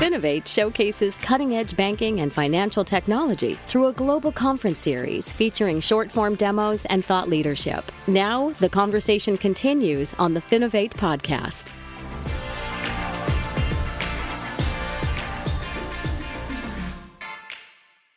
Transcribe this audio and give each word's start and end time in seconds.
Finovate 0.00 0.46
showcases 0.46 1.18
cutting 1.18 1.56
edge 1.56 1.76
banking 1.76 2.22
and 2.22 2.32
financial 2.32 2.82
technology 2.82 3.52
through 3.52 3.88
a 3.88 3.92
global 3.92 4.32
conference 4.32 4.78
series 4.78 5.30
featuring 5.30 5.78
short 5.78 6.10
form 6.10 6.36
demos 6.36 6.86
and 6.86 7.04
thought 7.04 7.28
leadership. 7.28 7.92
Now, 8.06 8.48
the 8.60 8.70
conversation 8.70 9.36
continues 9.36 10.14
on 10.14 10.32
the 10.32 10.40
Finovate 10.40 10.92
podcast. 10.92 11.70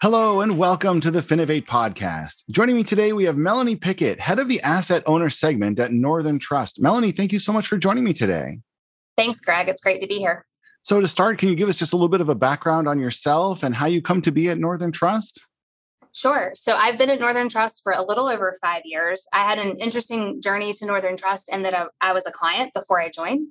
Hello 0.02 0.40
and 0.40 0.58
welcome 0.58 1.02
to 1.02 1.12
the 1.12 1.20
Finovate 1.20 1.66
podcast. 1.66 2.44
Joining 2.50 2.78
me 2.78 2.86
today, 2.86 3.12
we 3.12 3.26
have 3.26 3.36
Melanie 3.36 3.76
Pickett, 3.76 4.22
head 4.22 4.40
of 4.40 4.48
the 4.48 4.62
asset 4.62 5.04
owner 5.06 5.30
segment 5.30 5.78
at 5.80 5.92
Northern 5.92 6.40
Trust. 6.40 6.82
Melanie, 6.82 7.12
thank 7.12 7.34
you 7.34 7.40
so 7.40 7.52
much 7.52 7.68
for 7.68 7.78
joining 7.78 8.06
me 8.06 8.14
today. 8.14 8.60
Thanks, 9.18 9.42
Greg. 9.42 9.68
It's 9.68 9.82
great 9.82 10.00
to 10.00 10.08
be 10.08 10.20
here. 10.20 10.46
So, 10.84 11.02
to 11.02 11.08
start, 11.08 11.40
can 11.40 11.50
you 11.50 11.56
give 11.56 11.70
us 11.70 11.78
just 11.78 11.94
a 11.94 11.96
little 11.96 12.10
bit 12.10 12.22
of 12.22 12.30
a 12.30 12.36
background 12.36 12.88
on 12.88 13.00
yourself 13.00 13.64
and 13.64 13.74
how 13.74 13.88
you 13.88 14.02
come 14.02 14.22
to 14.22 14.32
be 14.32 14.50
at 14.50 14.58
Northern 14.58 14.92
Trust? 14.92 15.42
Sure. 16.14 16.52
So 16.54 16.76
I've 16.76 17.00
been 17.00 17.10
at 17.10 17.20
Northern 17.20 17.50
Trust 17.50 17.82
for 17.84 17.92
a 17.92 18.04
little 18.04 18.28
over 18.28 18.54
five 18.62 18.84
years. 18.86 19.28
I 19.34 19.46
had 19.46 19.58
an 19.58 19.78
interesting 19.78 20.42
journey 20.42 20.72
to 20.74 20.86
Northern 20.86 21.18
Trust 21.18 21.50
and 21.52 21.66
that 21.66 21.74
I, 21.74 21.88
I 22.00 22.14
was 22.14 22.28
a 22.28 22.32
client 22.32 22.72
before 22.76 23.02
I 23.02 23.10
joined. 23.10 23.46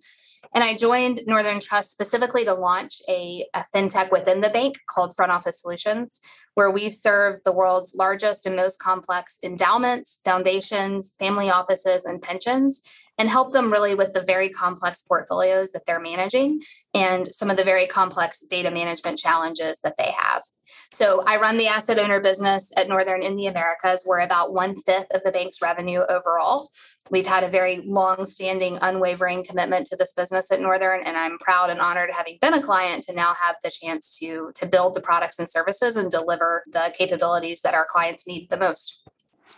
And 0.55 0.63
I 0.63 0.77
joined 0.77 1.21
Northern 1.27 1.61
Trust 1.61 1.91
specifically 1.91 2.45
to 2.45 2.55
launch 2.55 3.01
a, 3.09 3.47
a, 3.55 3.65
fintech 3.75 4.11
within 4.11 4.41
the 4.41 4.51
bank 4.51 4.77
called 4.89 5.15
Front 5.15 5.33
Office 5.33 5.61
Solutions, 5.61 6.21
where 6.55 6.71
we 6.71 6.91
serve 6.91 7.41
the 7.45 7.53
world's 7.53 7.95
largest 7.95 8.45
and 8.45 8.57
most 8.57 8.79
complex 8.79 9.39
endowments, 9.43 10.21
foundations, 10.25 11.15
family 11.19 11.49
offices, 11.49 12.05
and 12.05 12.21
pensions, 12.21 12.83
and 13.19 13.29
help 13.29 13.53
them 13.53 13.71
really 13.71 13.95
with 13.95 14.13
the 14.13 14.23
very 14.23 14.49
complex 14.49 15.03
portfolios 15.03 15.73
that 15.73 15.87
they're 15.87 16.01
managing 16.01 16.61
and 16.95 17.27
some 17.29 17.51
of 17.51 17.57
the 17.57 17.65
very 17.65 17.87
complex 17.87 18.41
data 18.41 18.71
management 18.71 19.19
challenges 19.19 19.81
that 19.81 19.97
they 19.97 20.13
have. 20.19 20.43
So 20.91 21.23
I 21.27 21.37
run 21.37 21.57
the 21.57 21.69
asset 21.69 21.99
owner 21.99 22.21
business 22.21 22.73
at 22.77 22.89
Northern 22.89 23.23
in 23.23 23.37
the 23.37 23.47
Americas. 23.47 24.05
We're 24.07 24.21
about 24.21 24.53
one 24.53 24.75
fifth 24.75 25.15
of 25.15 25.23
the 25.23 25.33
bank's 25.33 25.63
revenue 25.63 26.01
overall. 26.09 26.71
We've 27.11 27.27
had 27.27 27.45
a 27.45 27.49
very 27.49 27.83
long-standing, 27.85 28.79
unwavering 28.81 29.45
commitment 29.45 29.87
to 29.87 29.97
this 29.97 30.13
business 30.13 30.51
at 30.51 30.61
Northern, 30.61 31.03
and 31.03 31.17
I'm 31.17 31.37
proud 31.39 31.71
and 31.71 31.81
honored 31.81 32.11
having 32.17 32.39
been 32.41 32.55
a 32.55 32.63
client 32.63 33.05
to 33.05 33.13
now 33.13 33.35
have 33.35 33.57
the 33.63 33.71
chance 33.71 34.17
to 34.19 34.51
to 34.55 34.67
build 34.67 34.95
the 34.95 35.01
products 35.01 35.39
and 35.39 35.51
services 35.51 35.97
and 35.97 36.11
deliver 36.11 36.63
the 36.73 36.93
capabilities 36.97 37.61
that 37.63 37.75
our 37.75 37.87
clients 37.89 38.27
need 38.27 38.49
the 38.51 38.57
most. 38.57 39.03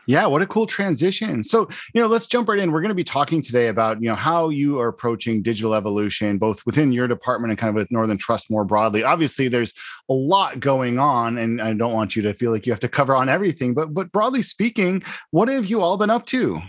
Yeah, 0.07 0.27
what 0.27 0.43
a 0.43 0.47
cool 0.47 0.67
transition. 0.67 1.43
So, 1.43 1.69
you 1.95 2.01
know, 2.01 2.09
let's 2.09 2.27
jump 2.27 2.49
right 2.49 2.59
in. 2.59 2.73
We're 2.73 2.83
going 2.83 2.91
to 2.91 2.95
be 2.95 3.05
talking 3.05 3.41
today 3.41 3.69
about, 3.69 4.03
you 4.03 4.09
know, 4.09 4.15
how 4.15 4.51
you 4.51 4.79
are 4.79 4.89
approaching 4.89 5.41
digital 5.41 5.75
evolution, 5.75 6.37
both 6.37 6.65
within 6.67 6.93
your 6.93 7.09
department 7.09 7.53
and 7.53 7.59
kind 7.59 7.71
of 7.71 7.75
with 7.75 7.91
Northern 7.91 8.19
Trust 8.19 8.51
more 8.51 8.65
broadly. 8.65 9.03
Obviously, 9.03 9.49
there's 9.49 9.73
a 10.11 10.13
lot 10.13 10.61
going 10.61 10.99
on, 10.99 11.39
and 11.39 11.61
I 11.63 11.73
don't 11.73 11.95
want 11.95 12.17
you 12.17 12.23
to 12.23 12.35
feel 12.35 12.51
like 12.51 12.67
you 12.67 12.73
have 12.73 12.81
to 12.81 12.89
cover 12.89 13.15
on 13.17 13.29
everything, 13.29 13.73
but 13.73 13.95
but 13.95 14.13
broadly 14.13 14.43
speaking, 14.43 15.03
what 15.31 15.49
have 15.49 15.67
you 15.67 15.81
all 15.81 15.97
been 15.97 16.11
up 16.11 16.27
to? 16.27 16.61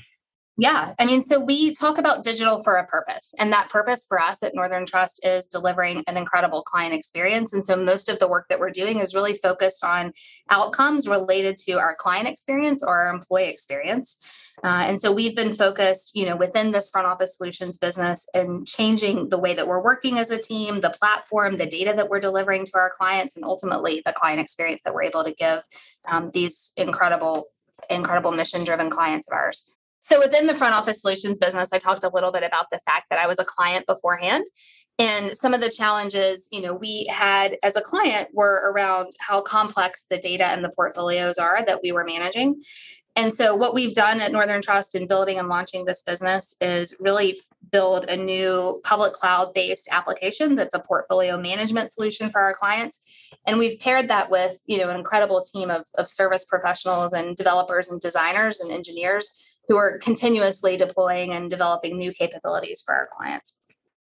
Yeah. 0.58 0.94
I 0.98 1.06
mean, 1.06 1.22
so 1.22 1.38
we 1.38 1.74
talk 1.74 1.98
about 1.98 2.24
digital 2.24 2.64
for 2.64 2.78
a 2.78 2.86
purpose. 2.86 3.34
And 3.38 3.52
that 3.52 3.70
purpose 3.70 4.06
for 4.08 4.22
us 4.22 4.42
at 4.42 4.56
Northern 4.56 4.86
Trust 4.86 5.26
is 5.26 5.48
delivering 5.48 6.02
an 6.08 6.16
incredible 6.16 6.64
client 6.64 6.94
experience. 6.94 7.54
And 7.54 7.66
so 7.66 7.76
most 7.76 8.08
of 8.08 8.20
the 8.20 8.28
work 8.28 8.48
that 8.48 8.60
we're 8.60 8.70
doing 8.70 9.00
is 9.00 9.14
really 9.14 9.34
focused 9.34 9.84
on 9.84 10.14
outcomes 10.50 11.10
related 11.10 11.58
to 11.68 11.74
our 11.74 11.94
client 11.94 12.30
experience 12.30 12.82
or 12.82 12.96
our 12.96 13.14
employee 13.14 13.50
experience. 13.50 14.16
Uh, 14.64 14.86
and 14.88 15.02
so 15.02 15.12
we've 15.12 15.36
been 15.36 15.52
focused, 15.52 16.16
you 16.16 16.26
know, 16.26 16.38
within 16.38 16.72
this 16.72 16.90
front 16.90 17.06
office 17.06 17.36
solutions 17.36 17.78
business 17.78 18.26
and 18.34 18.66
changing 18.66 19.28
the 19.28 19.38
way 19.38 19.54
that 19.54 19.68
we're 19.68 19.84
working 19.84 20.18
as 20.18 20.32
a 20.32 20.38
team, 20.38 20.80
the 20.80 20.90
platform, 20.90 21.58
the 21.58 21.66
data 21.66 21.92
that 21.94 22.08
we're 22.08 22.22
delivering 22.22 22.64
to 22.64 22.72
our 22.76 22.90
clients, 22.90 23.36
and 23.36 23.44
ultimately 23.44 24.02
the 24.06 24.14
client 24.14 24.40
experience 24.40 24.84
that 24.84 24.94
we're 24.94 25.04
able 25.04 25.26
to 25.26 25.34
give 25.34 25.64
um, 26.08 26.32
these 26.34 26.72
incredible, 26.78 27.48
incredible 27.90 28.32
mission 28.32 28.64
driven 28.64 28.90
clients 28.90 29.28
of 29.28 29.34
ours. 29.34 29.68
So 30.06 30.20
within 30.20 30.46
the 30.46 30.54
front 30.54 30.76
office 30.76 31.02
solutions 31.02 31.40
business, 31.40 31.74
I 31.74 31.80
talked 31.80 32.04
a 32.04 32.12
little 32.14 32.32
bit 32.32 32.44
about 32.44 32.68
the 32.72 32.80
fact 32.86 33.08
that 33.10 33.18
I 33.18 33.26
was 33.26 33.40
a 33.40 33.44
client 33.44 33.88
beforehand. 33.88 34.46
And 35.00 35.32
some 35.32 35.52
of 35.52 35.62
the 35.62 35.70
challenges, 35.76 36.48
you 36.52 36.62
know, 36.62 36.76
we 36.76 37.08
had 37.10 37.58
as 37.64 37.76
a 37.76 37.82
client 37.82 38.30
were 38.32 38.72
around 38.72 39.14
how 39.20 39.42
complex 39.42 40.06
the 40.08 40.20
data 40.20 40.46
and 40.46 40.64
the 40.64 40.72
portfolios 40.76 41.40
are 41.40 41.66
that 41.66 41.80
we 41.82 41.92
were 41.92 42.06
managing. 42.06 42.62
And 43.16 43.34
so, 43.34 43.56
what 43.56 43.74
we've 43.74 43.96
done 43.96 44.22
at 44.22 44.32
Northern 44.32 44.62
Trust 44.62 44.94
in 44.94 45.08
building 45.08 45.40
and 45.40 45.48
launching 45.48 45.86
this 45.86 46.04
business 46.04 46.56
is 46.62 46.96
really 47.00 47.40
build 47.76 48.06
a 48.06 48.16
new 48.16 48.80
public 48.86 49.12
cloud 49.12 49.54
based 49.54 49.90
application 49.92 50.56
that's 50.56 50.74
a 50.74 50.80
portfolio 50.80 51.38
management 51.38 51.92
solution 51.92 52.30
for 52.30 52.40
our 52.40 52.54
clients. 52.54 53.02
And 53.46 53.60
we've 53.60 53.78
paired 53.82 54.08
that 54.08 54.32
with, 54.32 54.64
you 54.66 54.78
know, 54.78 54.90
an 54.90 54.96
incredible 54.96 55.44
team 55.54 55.70
of, 55.70 55.84
of 55.96 56.08
service 56.08 56.46
professionals 56.46 57.12
and 57.12 57.36
developers 57.36 57.90
and 57.90 58.00
designers 58.00 58.62
and 58.62 58.72
engineers 58.72 59.60
who 59.68 59.76
are 59.76 59.98
continuously 59.98 60.78
deploying 60.78 61.34
and 61.34 61.50
developing 61.50 61.98
new 61.98 62.14
capabilities 62.14 62.82
for 62.86 62.96
our 62.96 63.10
clients. 63.12 63.60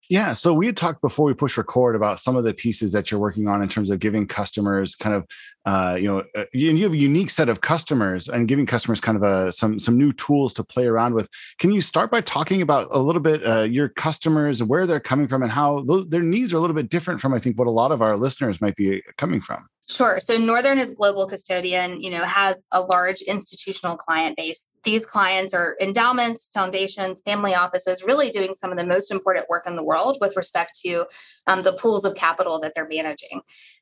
Yeah. 0.08 0.32
So 0.32 0.52
we 0.52 0.66
had 0.66 0.76
talked 0.76 1.00
before 1.00 1.26
we 1.26 1.34
push 1.34 1.56
record 1.56 1.94
about 1.94 2.18
some 2.18 2.34
of 2.34 2.42
the 2.42 2.52
pieces 2.52 2.90
that 2.90 3.12
you're 3.12 3.20
working 3.20 3.46
on 3.46 3.62
in 3.62 3.68
terms 3.68 3.90
of 3.90 4.00
giving 4.00 4.26
customers 4.26 4.96
kind 4.96 5.14
of, 5.14 5.24
uh, 5.66 5.96
you 6.00 6.08
know, 6.08 6.24
uh, 6.34 6.44
you, 6.52 6.72
you 6.72 6.84
have 6.84 6.92
a 6.92 6.96
unique 6.96 7.30
set 7.30 7.48
of 7.48 7.60
customers 7.60 8.28
and 8.28 8.48
giving 8.48 8.64
customers 8.64 9.00
kind 9.00 9.16
of 9.16 9.22
a 9.22 9.52
some 9.52 9.78
some 9.78 9.98
new 9.98 10.12
tools 10.12 10.54
to 10.54 10.64
play 10.64 10.86
around 10.86 11.14
with. 11.14 11.28
Can 11.58 11.70
you 11.70 11.80
start 11.80 12.10
by 12.10 12.22
talking 12.22 12.62
about 12.62 12.88
a 12.90 12.98
little 12.98 13.20
bit 13.20 13.46
uh, 13.46 13.62
your 13.62 13.88
customers, 13.88 14.62
where 14.62 14.86
they're 14.86 15.00
coming 15.00 15.28
from, 15.28 15.42
and 15.42 15.52
how 15.52 15.84
their 16.08 16.22
needs 16.22 16.54
are 16.54 16.56
a 16.56 16.60
little 16.60 16.76
bit 16.76 16.88
different 16.88 17.20
from 17.20 17.34
I 17.34 17.38
think 17.38 17.58
what 17.58 17.66
a 17.66 17.70
lot 17.70 17.92
of 17.92 18.00
our 18.00 18.16
listeners 18.16 18.60
might 18.60 18.76
be 18.76 19.02
coming 19.18 19.40
from? 19.40 19.66
Sure. 19.90 20.20
So 20.20 20.38
Northern 20.38 20.78
is 20.78 20.92
global 20.92 21.26
custodian, 21.26 22.00
you 22.00 22.10
know, 22.10 22.22
has 22.22 22.62
a 22.70 22.80
large 22.80 23.22
institutional 23.22 23.96
client 23.96 24.36
base. 24.36 24.68
These 24.84 25.04
clients 25.04 25.52
are 25.52 25.76
endowments, 25.80 26.48
foundations, 26.54 27.20
family 27.22 27.56
offices, 27.56 28.04
really 28.04 28.30
doing 28.30 28.52
some 28.52 28.70
of 28.70 28.78
the 28.78 28.86
most 28.86 29.10
important 29.10 29.48
work 29.50 29.66
in 29.66 29.74
the 29.74 29.82
world 29.82 30.16
with 30.20 30.36
respect 30.36 30.78
to 30.84 31.06
um, 31.48 31.62
the 31.62 31.72
pools 31.72 32.04
of 32.04 32.14
capital 32.14 32.60
that 32.60 32.72
they're 32.76 32.86
managing. 32.86 33.40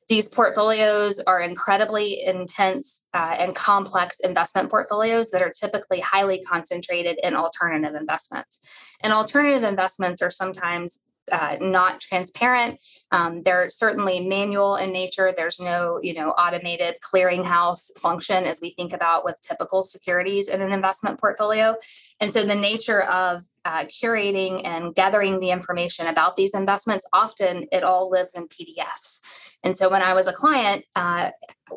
These 0.09 0.29
portfolios 0.29 1.19
are 1.19 1.39
incredibly 1.39 2.23
intense 2.25 3.03
uh, 3.13 3.35
and 3.37 3.55
complex 3.55 4.19
investment 4.19 4.71
portfolios 4.71 5.29
that 5.29 5.43
are 5.43 5.51
typically 5.51 5.99
highly 5.99 6.41
concentrated 6.41 7.19
in 7.21 7.35
alternative 7.35 7.93
investments. 7.93 8.59
And 9.01 9.13
alternative 9.13 9.61
investments 9.61 10.23
are 10.23 10.31
sometimes 10.31 10.99
uh, 11.31 11.57
not 11.61 11.99
transparent. 11.99 12.79
Um, 13.11 13.41
they're 13.41 13.69
certainly 13.69 14.19
manual 14.19 14.75
in 14.75 14.91
nature. 14.91 15.33
There's 15.35 15.59
no, 15.59 15.99
you 16.01 16.13
know, 16.13 16.29
automated 16.31 16.97
clearinghouse 17.01 17.97
function 17.97 18.43
as 18.45 18.59
we 18.61 18.71
think 18.71 18.93
about 18.93 19.25
with 19.25 19.41
typical 19.41 19.83
securities 19.83 20.47
in 20.47 20.61
an 20.61 20.71
investment 20.71 21.19
portfolio. 21.19 21.75
And 22.19 22.31
so 22.31 22.43
the 22.43 22.55
nature 22.55 23.01
of 23.03 23.43
uh, 23.65 23.85
curating 23.85 24.61
and 24.65 24.93
gathering 24.93 25.39
the 25.39 25.51
information 25.51 26.07
about 26.07 26.35
these 26.35 26.53
investments, 26.53 27.05
often 27.13 27.67
it 27.71 27.83
all 27.83 28.09
lives 28.09 28.35
in 28.35 28.47
PDFs. 28.47 29.21
And 29.63 29.75
so 29.75 29.89
when 29.89 30.01
I 30.01 30.13
was 30.13 30.27
a 30.27 30.33
client 30.33 30.85
uh, 30.95 31.31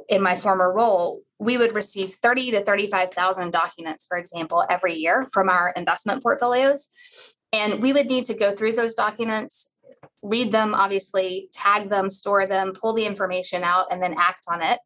in 0.08 0.22
my 0.22 0.36
former 0.36 0.72
role, 0.72 1.22
we 1.38 1.56
would 1.56 1.74
receive 1.74 2.12
30 2.22 2.52
to 2.52 2.64
35,000 2.64 3.52
documents, 3.52 4.04
for 4.04 4.16
example, 4.16 4.64
every 4.70 4.94
year 4.94 5.26
from 5.32 5.48
our 5.48 5.72
investment 5.76 6.22
portfolios. 6.22 6.88
And 7.52 7.82
we 7.82 7.92
would 7.92 8.06
need 8.06 8.24
to 8.26 8.34
go 8.34 8.54
through 8.54 8.72
those 8.72 8.94
documents, 8.94 9.70
read 10.22 10.52
them, 10.52 10.74
obviously, 10.74 11.48
tag 11.52 11.90
them, 11.90 12.08
store 12.08 12.46
them, 12.46 12.72
pull 12.72 12.94
the 12.94 13.06
information 13.06 13.62
out, 13.62 13.86
and 13.90 14.02
then 14.02 14.14
act 14.18 14.44
on 14.48 14.62
it. 14.62 14.78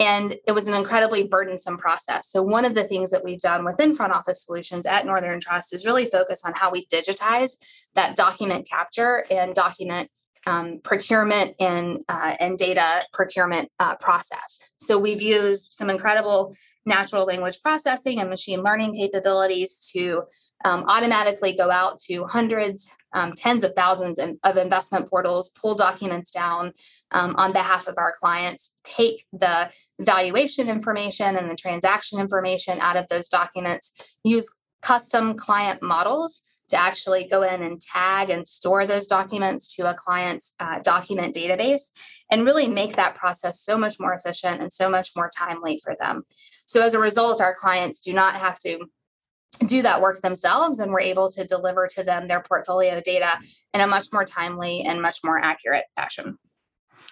And 0.00 0.36
it 0.46 0.52
was 0.52 0.68
an 0.68 0.74
incredibly 0.74 1.26
burdensome 1.26 1.76
process. 1.76 2.30
So, 2.30 2.42
one 2.42 2.64
of 2.64 2.74
the 2.74 2.84
things 2.84 3.10
that 3.10 3.24
we've 3.24 3.40
done 3.40 3.64
within 3.64 3.94
front 3.94 4.12
office 4.12 4.44
solutions 4.44 4.86
at 4.86 5.04
Northern 5.04 5.40
Trust 5.40 5.74
is 5.74 5.84
really 5.84 6.06
focus 6.06 6.42
on 6.44 6.52
how 6.54 6.70
we 6.70 6.86
digitize 6.86 7.56
that 7.94 8.14
document 8.14 8.68
capture 8.68 9.24
and 9.28 9.54
document 9.54 10.08
um, 10.46 10.80
procurement 10.84 11.54
and, 11.58 11.98
uh, 12.08 12.36
and 12.38 12.56
data 12.56 13.04
procurement 13.12 13.70
uh, 13.80 13.96
process. 13.96 14.60
So, 14.78 14.98
we've 14.98 15.22
used 15.22 15.72
some 15.72 15.90
incredible 15.90 16.54
natural 16.86 17.24
language 17.24 17.58
processing 17.60 18.20
and 18.20 18.30
machine 18.30 18.62
learning 18.62 18.94
capabilities 18.94 19.90
to 19.96 20.22
um, 20.64 20.84
automatically 20.88 21.54
go 21.54 21.70
out 21.70 21.98
to 22.00 22.24
hundreds, 22.26 22.90
um, 23.12 23.32
tens 23.32 23.64
of 23.64 23.74
thousands 23.74 24.18
of 24.18 24.56
investment 24.56 25.08
portals, 25.08 25.50
pull 25.50 25.74
documents 25.74 26.30
down 26.30 26.72
um, 27.12 27.34
on 27.36 27.52
behalf 27.52 27.86
of 27.86 27.96
our 27.96 28.12
clients, 28.18 28.72
take 28.84 29.24
the 29.32 29.70
valuation 30.00 30.68
information 30.68 31.36
and 31.36 31.50
the 31.50 31.54
transaction 31.54 32.18
information 32.18 32.78
out 32.80 32.96
of 32.96 33.08
those 33.08 33.28
documents, 33.28 33.92
use 34.24 34.50
custom 34.82 35.34
client 35.34 35.82
models 35.82 36.42
to 36.68 36.76
actually 36.76 37.26
go 37.26 37.42
in 37.42 37.62
and 37.62 37.80
tag 37.80 38.28
and 38.28 38.46
store 38.46 38.86
those 38.86 39.06
documents 39.06 39.74
to 39.74 39.88
a 39.88 39.94
client's 39.94 40.54
uh, 40.60 40.78
document 40.80 41.34
database 41.34 41.92
and 42.30 42.44
really 42.44 42.68
make 42.68 42.94
that 42.96 43.14
process 43.14 43.60
so 43.60 43.78
much 43.78 43.98
more 43.98 44.12
efficient 44.12 44.60
and 44.60 44.70
so 44.70 44.90
much 44.90 45.10
more 45.16 45.30
timely 45.36 45.80
for 45.82 45.96
them. 45.98 46.24
So, 46.66 46.82
as 46.82 46.92
a 46.92 46.98
result, 46.98 47.40
our 47.40 47.54
clients 47.54 48.00
do 48.00 48.12
not 48.12 48.34
have 48.34 48.58
to 48.60 48.80
do 49.66 49.82
that 49.82 50.00
work 50.00 50.20
themselves 50.20 50.78
and 50.78 50.92
we're 50.92 51.00
able 51.00 51.30
to 51.30 51.44
deliver 51.44 51.86
to 51.88 52.02
them 52.02 52.28
their 52.28 52.40
portfolio 52.40 53.00
data 53.00 53.38
in 53.74 53.80
a 53.80 53.86
much 53.86 54.06
more 54.12 54.24
timely 54.24 54.82
and 54.82 55.02
much 55.02 55.18
more 55.24 55.38
accurate 55.38 55.84
fashion. 55.96 56.36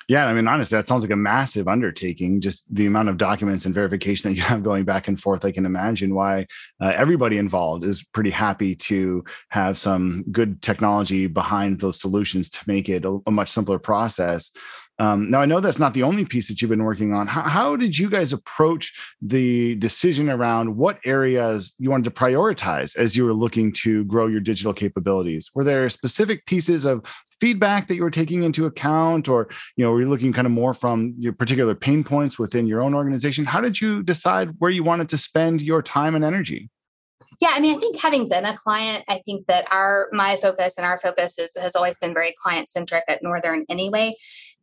Yeah, 0.08 0.26
I 0.26 0.34
mean, 0.34 0.46
honestly, 0.46 0.76
that 0.76 0.86
sounds 0.86 1.02
like 1.02 1.10
a 1.10 1.16
massive 1.16 1.66
undertaking. 1.66 2.40
Just 2.40 2.72
the 2.72 2.86
amount 2.86 3.08
of 3.08 3.16
documents 3.16 3.64
and 3.64 3.74
verification 3.74 4.30
that 4.30 4.36
you 4.36 4.42
have 4.42 4.62
going 4.62 4.84
back 4.84 5.08
and 5.08 5.18
forth. 5.18 5.44
I 5.44 5.50
can 5.50 5.66
imagine 5.66 6.14
why 6.14 6.46
uh, 6.80 6.92
everybody 6.94 7.38
involved 7.38 7.84
is 7.84 8.04
pretty 8.04 8.30
happy 8.30 8.76
to 8.76 9.24
have 9.48 9.78
some 9.78 10.24
good 10.30 10.62
technology 10.62 11.26
behind 11.26 11.80
those 11.80 12.00
solutions 12.00 12.48
to 12.50 12.60
make 12.68 12.88
it 12.88 13.04
a, 13.04 13.18
a 13.26 13.32
much 13.32 13.50
simpler 13.50 13.80
process. 13.80 14.52
Um, 14.98 15.30
now, 15.30 15.40
I 15.40 15.46
know 15.46 15.60
that's 15.60 15.78
not 15.78 15.92
the 15.92 16.02
only 16.02 16.24
piece 16.24 16.48
that 16.48 16.62
you've 16.62 16.70
been 16.70 16.84
working 16.84 17.12
on. 17.12 17.26
How, 17.26 17.42
how, 17.42 17.76
did 17.76 17.98
you 17.98 18.08
guys 18.08 18.32
approach 18.32 18.94
the 19.20 19.74
decision 19.74 20.30
around 20.30 20.74
what 20.74 20.98
areas 21.04 21.74
you 21.78 21.90
wanted 21.90 22.04
to 22.04 22.10
prioritize 22.10 22.96
as 22.96 23.14
you 23.14 23.24
were 23.24 23.34
looking 23.34 23.72
to 23.72 24.04
grow 24.04 24.26
your 24.26 24.40
digital 24.40 24.72
capabilities? 24.72 25.50
Were 25.54 25.64
there 25.64 25.88
specific 25.90 26.46
pieces 26.46 26.86
of 26.86 27.04
feedback 27.40 27.88
that 27.88 27.96
you 27.96 28.02
were 28.02 28.10
taking 28.10 28.42
into 28.42 28.64
account, 28.64 29.28
or 29.28 29.48
you 29.76 29.84
know, 29.84 29.90
were 29.90 30.00
you 30.00 30.08
looking 30.08 30.32
kind 30.32 30.46
of 30.46 30.52
more 30.52 30.72
from 30.72 31.14
your 31.18 31.34
particular 31.34 31.74
pain 31.74 32.02
points 32.02 32.38
within 32.38 32.66
your 32.66 32.80
own 32.80 32.94
organization? 32.94 33.44
How 33.44 33.60
did 33.60 33.80
you 33.80 34.02
decide 34.02 34.50
where 34.58 34.70
you 34.70 34.82
wanted 34.82 35.10
to 35.10 35.18
spend 35.18 35.60
your 35.60 35.82
time 35.82 36.14
and 36.14 36.24
energy? 36.24 36.70
Yeah, 37.40 37.50
I 37.52 37.60
mean, 37.60 37.76
I 37.76 37.80
think 37.80 37.98
having 37.98 38.28
been 38.28 38.44
a 38.44 38.56
client, 38.56 39.04
I 39.08 39.20
think 39.24 39.46
that 39.46 39.70
our 39.72 40.08
my 40.12 40.36
focus 40.36 40.76
and 40.78 40.86
our 40.86 40.98
focus 40.98 41.38
is, 41.38 41.56
has 41.56 41.74
always 41.74 41.98
been 41.98 42.14
very 42.14 42.34
client 42.42 42.68
centric 42.68 43.04
at 43.08 43.22
Northern 43.22 43.64
anyway. 43.68 44.14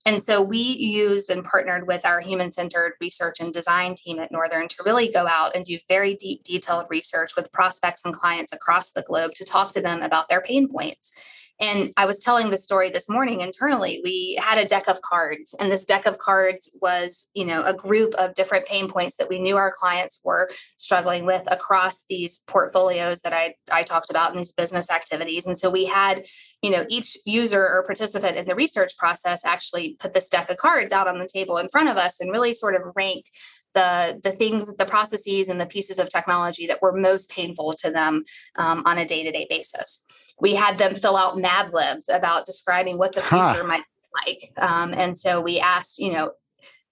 And 0.06 0.22
so 0.22 0.42
we 0.42 0.58
used 0.58 1.30
and 1.30 1.46
partnered 1.46 1.88
with 1.88 2.06
our 2.06 2.20
human 2.20 2.52
centered 2.52 2.94
research 3.00 3.40
and 3.40 3.54
design 3.54 3.96
team 3.96 4.20
at 4.20 4.32
Northern 4.32 4.68
to 4.68 4.84
really 4.86 5.10
go 5.10 5.28
out 5.28 5.56
and 5.56 5.64
do 5.64 5.80
very 5.88 6.16
deep, 6.16 6.44
detailed 6.44 6.88
research 6.90 7.36
with 7.38 7.52
prospects 7.54 8.02
and 8.04 8.14
clients 8.14 8.52
across 8.52 8.92
the 8.92 9.04
globe 9.04 9.32
to 9.36 9.46
talk 9.46 9.72
to 9.72 9.82
them 9.82 10.02
about 10.02 10.28
their 10.28 10.42
pain 10.42 10.68
points. 10.68 11.14
And 11.64 11.94
I 11.96 12.06
was 12.06 12.20
telling 12.20 12.50
the 12.50 12.58
story 12.58 12.90
this 12.90 13.08
morning 13.08 13.40
internally. 13.40 14.02
We 14.04 14.38
had 14.42 14.58
a 14.58 14.66
deck 14.66 14.90
of 14.90 15.02
cards, 15.02 15.56
and 15.58 15.72
this 15.72 15.86
deck 15.86 16.06
of 16.06 16.18
cards 16.18 16.70
was, 16.82 17.30
you 17.34 17.46
know, 17.46 17.64
a 17.64 17.74
group 17.74 18.14
of 18.16 18.34
different 18.34 18.66
pain 18.66 18.90
points 18.90 19.16
that 19.16 19.30
we 19.30 19.40
knew 19.40 19.56
our 19.56 19.72
clients 19.72 20.20
were 20.26 20.50
struggling 20.76 21.26
with 21.26 21.50
across 21.50 22.04
these 22.10 22.40
portfolios 22.48 23.22
that 23.22 23.32
I, 23.32 23.56
I 23.72 23.84
talked 23.84 24.10
about 24.10 24.34
in 24.34 24.38
these 24.38 24.52
business 24.52 24.92
activities. 24.92 25.46
And 25.46 25.58
so 25.58 25.70
we 25.70 25.86
had, 25.86 26.26
you 26.62 26.70
know, 26.70 26.86
each 26.90 27.18
user 27.26 27.66
or 27.66 27.84
participant 27.84 28.36
in 28.36 28.46
the 28.46 28.56
research 28.56 28.98
process 28.98 29.46
actually 29.46 29.96
put 30.02 30.14
this 30.14 30.28
deck 30.28 30.50
of 30.50 30.58
cards 30.58 30.92
out 30.92 31.08
on 31.08 31.18
the 31.18 31.30
table 31.32 31.58
in 31.60 31.70
front 31.70 31.88
of 31.88 31.96
us 31.96 32.20
and 32.20 32.30
really 32.30 32.52
sort 32.52 32.76
of 32.76 32.82
rank 32.98 33.28
the 33.74 34.20
the 34.24 34.32
things 34.32 34.72
the 34.76 34.86
processes 34.86 35.50
and 35.50 35.60
the 35.60 35.66
pieces 35.66 36.00
of 36.00 36.10
technology 36.10 36.68
that 36.68 36.82
were 36.82 36.94
most 36.94 37.30
painful 37.30 37.74
to 37.74 37.90
them 37.90 38.24
um, 38.56 38.84
on 38.86 38.98
a 38.98 39.06
day-to-day 39.06 39.48
basis 39.50 40.04
we 40.40 40.56
had 40.56 40.78
them 40.78 40.94
fill 40.94 41.16
out 41.16 41.38
mad 41.38 41.74
libs 41.74 42.10
about 42.10 42.46
describing 42.46 42.98
what 42.98 43.14
the 43.14 43.22
huh. 43.22 43.48
future 43.48 43.64
might 43.64 43.84
like 44.26 44.52
um, 44.58 44.94
and 44.94 45.18
so 45.18 45.42
we 45.42 45.60
asked 45.60 46.00
you 46.00 46.12
know 46.12 46.32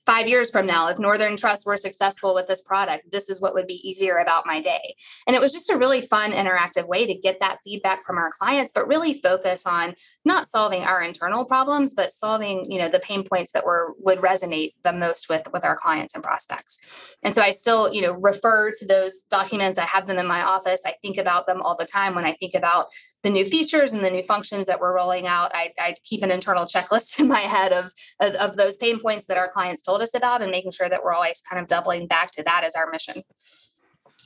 five 0.05 0.27
years 0.27 0.49
from 0.49 0.65
now, 0.65 0.87
if 0.87 0.99
Northern 0.99 1.37
Trust 1.37 1.65
were 1.65 1.77
successful 1.77 2.33
with 2.33 2.47
this 2.47 2.61
product, 2.61 3.11
this 3.11 3.29
is 3.29 3.39
what 3.39 3.53
would 3.53 3.67
be 3.67 3.87
easier 3.87 4.17
about 4.17 4.45
my 4.45 4.61
day. 4.61 4.95
And 5.27 5.35
it 5.35 5.41
was 5.41 5.53
just 5.53 5.69
a 5.69 5.77
really 5.77 6.01
fun, 6.01 6.31
interactive 6.31 6.87
way 6.87 7.05
to 7.05 7.13
get 7.13 7.39
that 7.39 7.59
feedback 7.63 8.03
from 8.03 8.17
our 8.17 8.31
clients, 8.37 8.71
but 8.73 8.87
really 8.87 9.13
focus 9.13 9.65
on 9.65 9.95
not 10.25 10.47
solving 10.47 10.83
our 10.83 11.01
internal 11.01 11.45
problems, 11.45 11.93
but 11.93 12.11
solving, 12.11 12.69
you 12.69 12.79
know, 12.79 12.89
the 12.89 12.99
pain 12.99 13.23
points 13.23 13.51
that 13.51 13.65
were 13.65 13.93
would 13.99 14.19
resonate 14.19 14.73
the 14.83 14.93
most 14.93 15.29
with 15.29 15.47
with 15.53 15.63
our 15.63 15.75
clients 15.75 16.15
and 16.15 16.23
prospects. 16.23 16.79
And 17.23 17.35
so 17.35 17.41
I 17.41 17.51
still, 17.51 17.93
you 17.93 18.01
know, 18.01 18.13
refer 18.13 18.71
to 18.71 18.85
those 18.85 19.23
documents. 19.29 19.77
I 19.77 19.85
have 19.85 20.07
them 20.07 20.17
in 20.17 20.27
my 20.27 20.41
office. 20.41 20.81
I 20.85 20.93
think 21.01 21.17
about 21.17 21.47
them 21.47 21.61
all 21.61 21.75
the 21.75 21.85
time 21.85 22.15
when 22.15 22.25
I 22.25 22.33
think 22.33 22.55
about 22.55 22.87
the 23.23 23.29
new 23.29 23.45
features 23.45 23.93
and 23.93 24.03
the 24.03 24.09
new 24.09 24.23
functions 24.23 24.67
that 24.67 24.79
we're 24.79 24.95
rolling 24.95 25.27
out. 25.27 25.51
I, 25.53 25.73
I 25.79 25.95
keep 26.03 26.23
an 26.23 26.31
internal 26.31 26.65
checklist 26.65 27.19
in 27.19 27.27
my 27.27 27.41
head 27.41 27.71
of, 27.71 27.91
of, 28.19 28.33
of 28.35 28.57
those 28.57 28.77
pain 28.77 28.99
points 28.99 29.27
that 29.27 29.37
our 29.37 29.49
clients 29.49 29.81
told 29.81 30.01
us 30.01 30.15
about 30.15 30.41
and 30.41 30.51
making 30.51 30.71
sure 30.71 30.89
that 30.89 31.03
we're 31.03 31.13
always 31.13 31.41
kind 31.41 31.61
of 31.61 31.67
doubling 31.67 32.07
back 32.07 32.31
to 32.31 32.43
that 32.43 32.63
as 32.63 32.75
our 32.75 32.89
mission. 32.89 33.23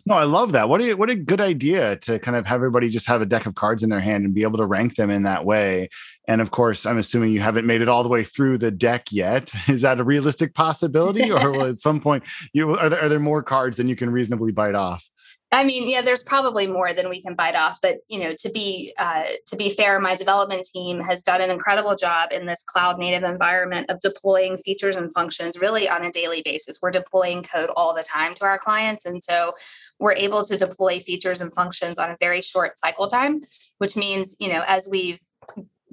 No, 0.07 0.13
I 0.13 0.25
love 0.25 0.51
that. 0.51 0.69
What 0.69 0.81
a 0.81 0.93
what 0.93 1.09
a 1.09 1.15
good 1.15 1.41
idea 1.41 1.95
to 1.97 2.19
kind 2.19 2.37
of 2.37 2.45
have 2.45 2.57
everybody 2.57 2.89
just 2.89 3.07
have 3.07 3.23
a 3.23 3.25
deck 3.25 3.47
of 3.47 3.55
cards 3.55 3.81
in 3.81 3.89
their 3.89 3.99
hand 3.99 4.23
and 4.23 4.35
be 4.35 4.43
able 4.43 4.59
to 4.59 4.65
rank 4.65 4.97
them 4.97 5.09
in 5.09 5.23
that 5.23 5.45
way. 5.45 5.89
And 6.27 6.41
of 6.41 6.51
course, 6.51 6.85
I'm 6.85 6.99
assuming 6.99 7.31
you 7.31 7.39
haven't 7.39 7.65
made 7.65 7.81
it 7.81 7.89
all 7.89 8.03
the 8.03 8.09
way 8.09 8.23
through 8.23 8.59
the 8.59 8.69
deck 8.69 9.11
yet. 9.11 9.51
Is 9.67 9.81
that 9.81 9.99
a 9.99 10.03
realistic 10.03 10.53
possibility, 10.53 11.31
or 11.31 11.51
will 11.51 11.63
at 11.69 11.79
some 11.79 11.99
point 11.99 12.23
you 12.53 12.75
are 12.75 12.87
there, 12.87 13.01
are 13.01 13.09
there 13.09 13.19
more 13.19 13.41
cards 13.41 13.77
than 13.77 13.87
you 13.87 13.95
can 13.95 14.11
reasonably 14.11 14.51
bite 14.51 14.75
off? 14.75 15.09
I 15.51 15.63
mean, 15.63 15.87
yeah, 15.87 16.01
there's 16.01 16.23
probably 16.23 16.67
more 16.67 16.93
than 16.93 17.07
we 17.07 17.21
can 17.21 17.35
bite 17.35 17.55
off, 17.55 17.79
but 17.81 17.97
you 18.09 18.19
know, 18.19 18.33
to 18.39 18.49
be 18.49 18.93
uh, 18.97 19.23
to 19.47 19.55
be 19.55 19.69
fair, 19.69 19.99
my 19.99 20.15
development 20.15 20.65
team 20.65 20.99
has 20.99 21.23
done 21.23 21.39
an 21.39 21.49
incredible 21.49 21.95
job 21.95 22.31
in 22.31 22.45
this 22.45 22.63
cloud 22.63 22.97
native 22.97 23.23
environment 23.23 23.89
of 23.89 23.99
deploying 24.01 24.57
features 24.57 24.95
and 24.95 25.13
functions 25.13 25.57
really 25.57 25.87
on 25.87 26.03
a 26.03 26.11
daily 26.11 26.41
basis. 26.43 26.79
We're 26.81 26.91
deploying 26.91 27.43
code 27.43 27.69
all 27.75 27.93
the 27.93 28.03
time 28.03 28.33
to 28.35 28.45
our 28.45 28.57
clients, 28.57 29.05
and 29.05 29.23
so 29.23 29.53
we're 29.99 30.15
able 30.15 30.43
to 30.45 30.57
deploy 30.57 30.99
features 30.99 31.41
and 31.41 31.53
functions 31.53 31.99
on 31.99 32.09
a 32.09 32.17
very 32.19 32.41
short 32.41 32.77
cycle 32.77 33.07
time, 33.07 33.41
which 33.77 33.95
means 33.95 34.35
you 34.39 34.49
know, 34.49 34.63
as 34.67 34.87
we've 34.89 35.21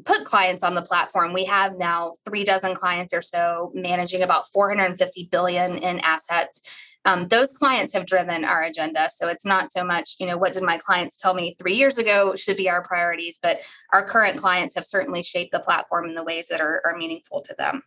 put 0.05 0.25
clients 0.25 0.63
on 0.63 0.75
the 0.75 0.83
platform. 0.83 1.33
We 1.33 1.45
have 1.45 1.77
now 1.77 2.15
three 2.25 2.45
dozen 2.45 2.75
clients 2.75 3.15
or 3.15 3.23
so 3.23 3.73
managing 3.75 4.23
about 4.23 4.49
450 4.49 5.29
billion 5.31 5.79
in 5.79 6.01
assets. 6.01 6.63
Um, 7.05 7.27
those 7.29 7.53
clients 7.53 7.93
have 7.95 8.07
driven 8.07 8.45
our 8.45 8.63
agenda. 8.63 9.09
So 9.11 9.29
it's 9.29 9.45
not 9.45 9.73
so 9.73 9.85
much, 9.85 10.17
you 10.21 10.27
know, 10.27 10.39
what 10.39 10.53
did 10.53 10.63
my 10.63 10.79
clients 10.79 11.17
tell 11.17 11.35
me 11.35 11.57
three 11.59 11.75
years 11.75 11.99
ago 11.99 12.37
should 12.37 12.57
be 12.57 12.71
our 12.71 12.83
priorities, 12.83 13.39
but 13.43 13.59
our 13.93 14.05
current 14.05 14.39
clients 14.39 14.77
have 14.77 14.87
certainly 14.87 15.23
shaped 15.23 15.53
the 15.53 15.59
platform 15.59 16.09
in 16.09 16.15
the 16.15 16.23
ways 16.23 16.47
that 16.49 16.61
are, 16.61 16.81
are 16.85 16.97
meaningful 16.97 17.41
to 17.41 17.55
them 17.59 17.83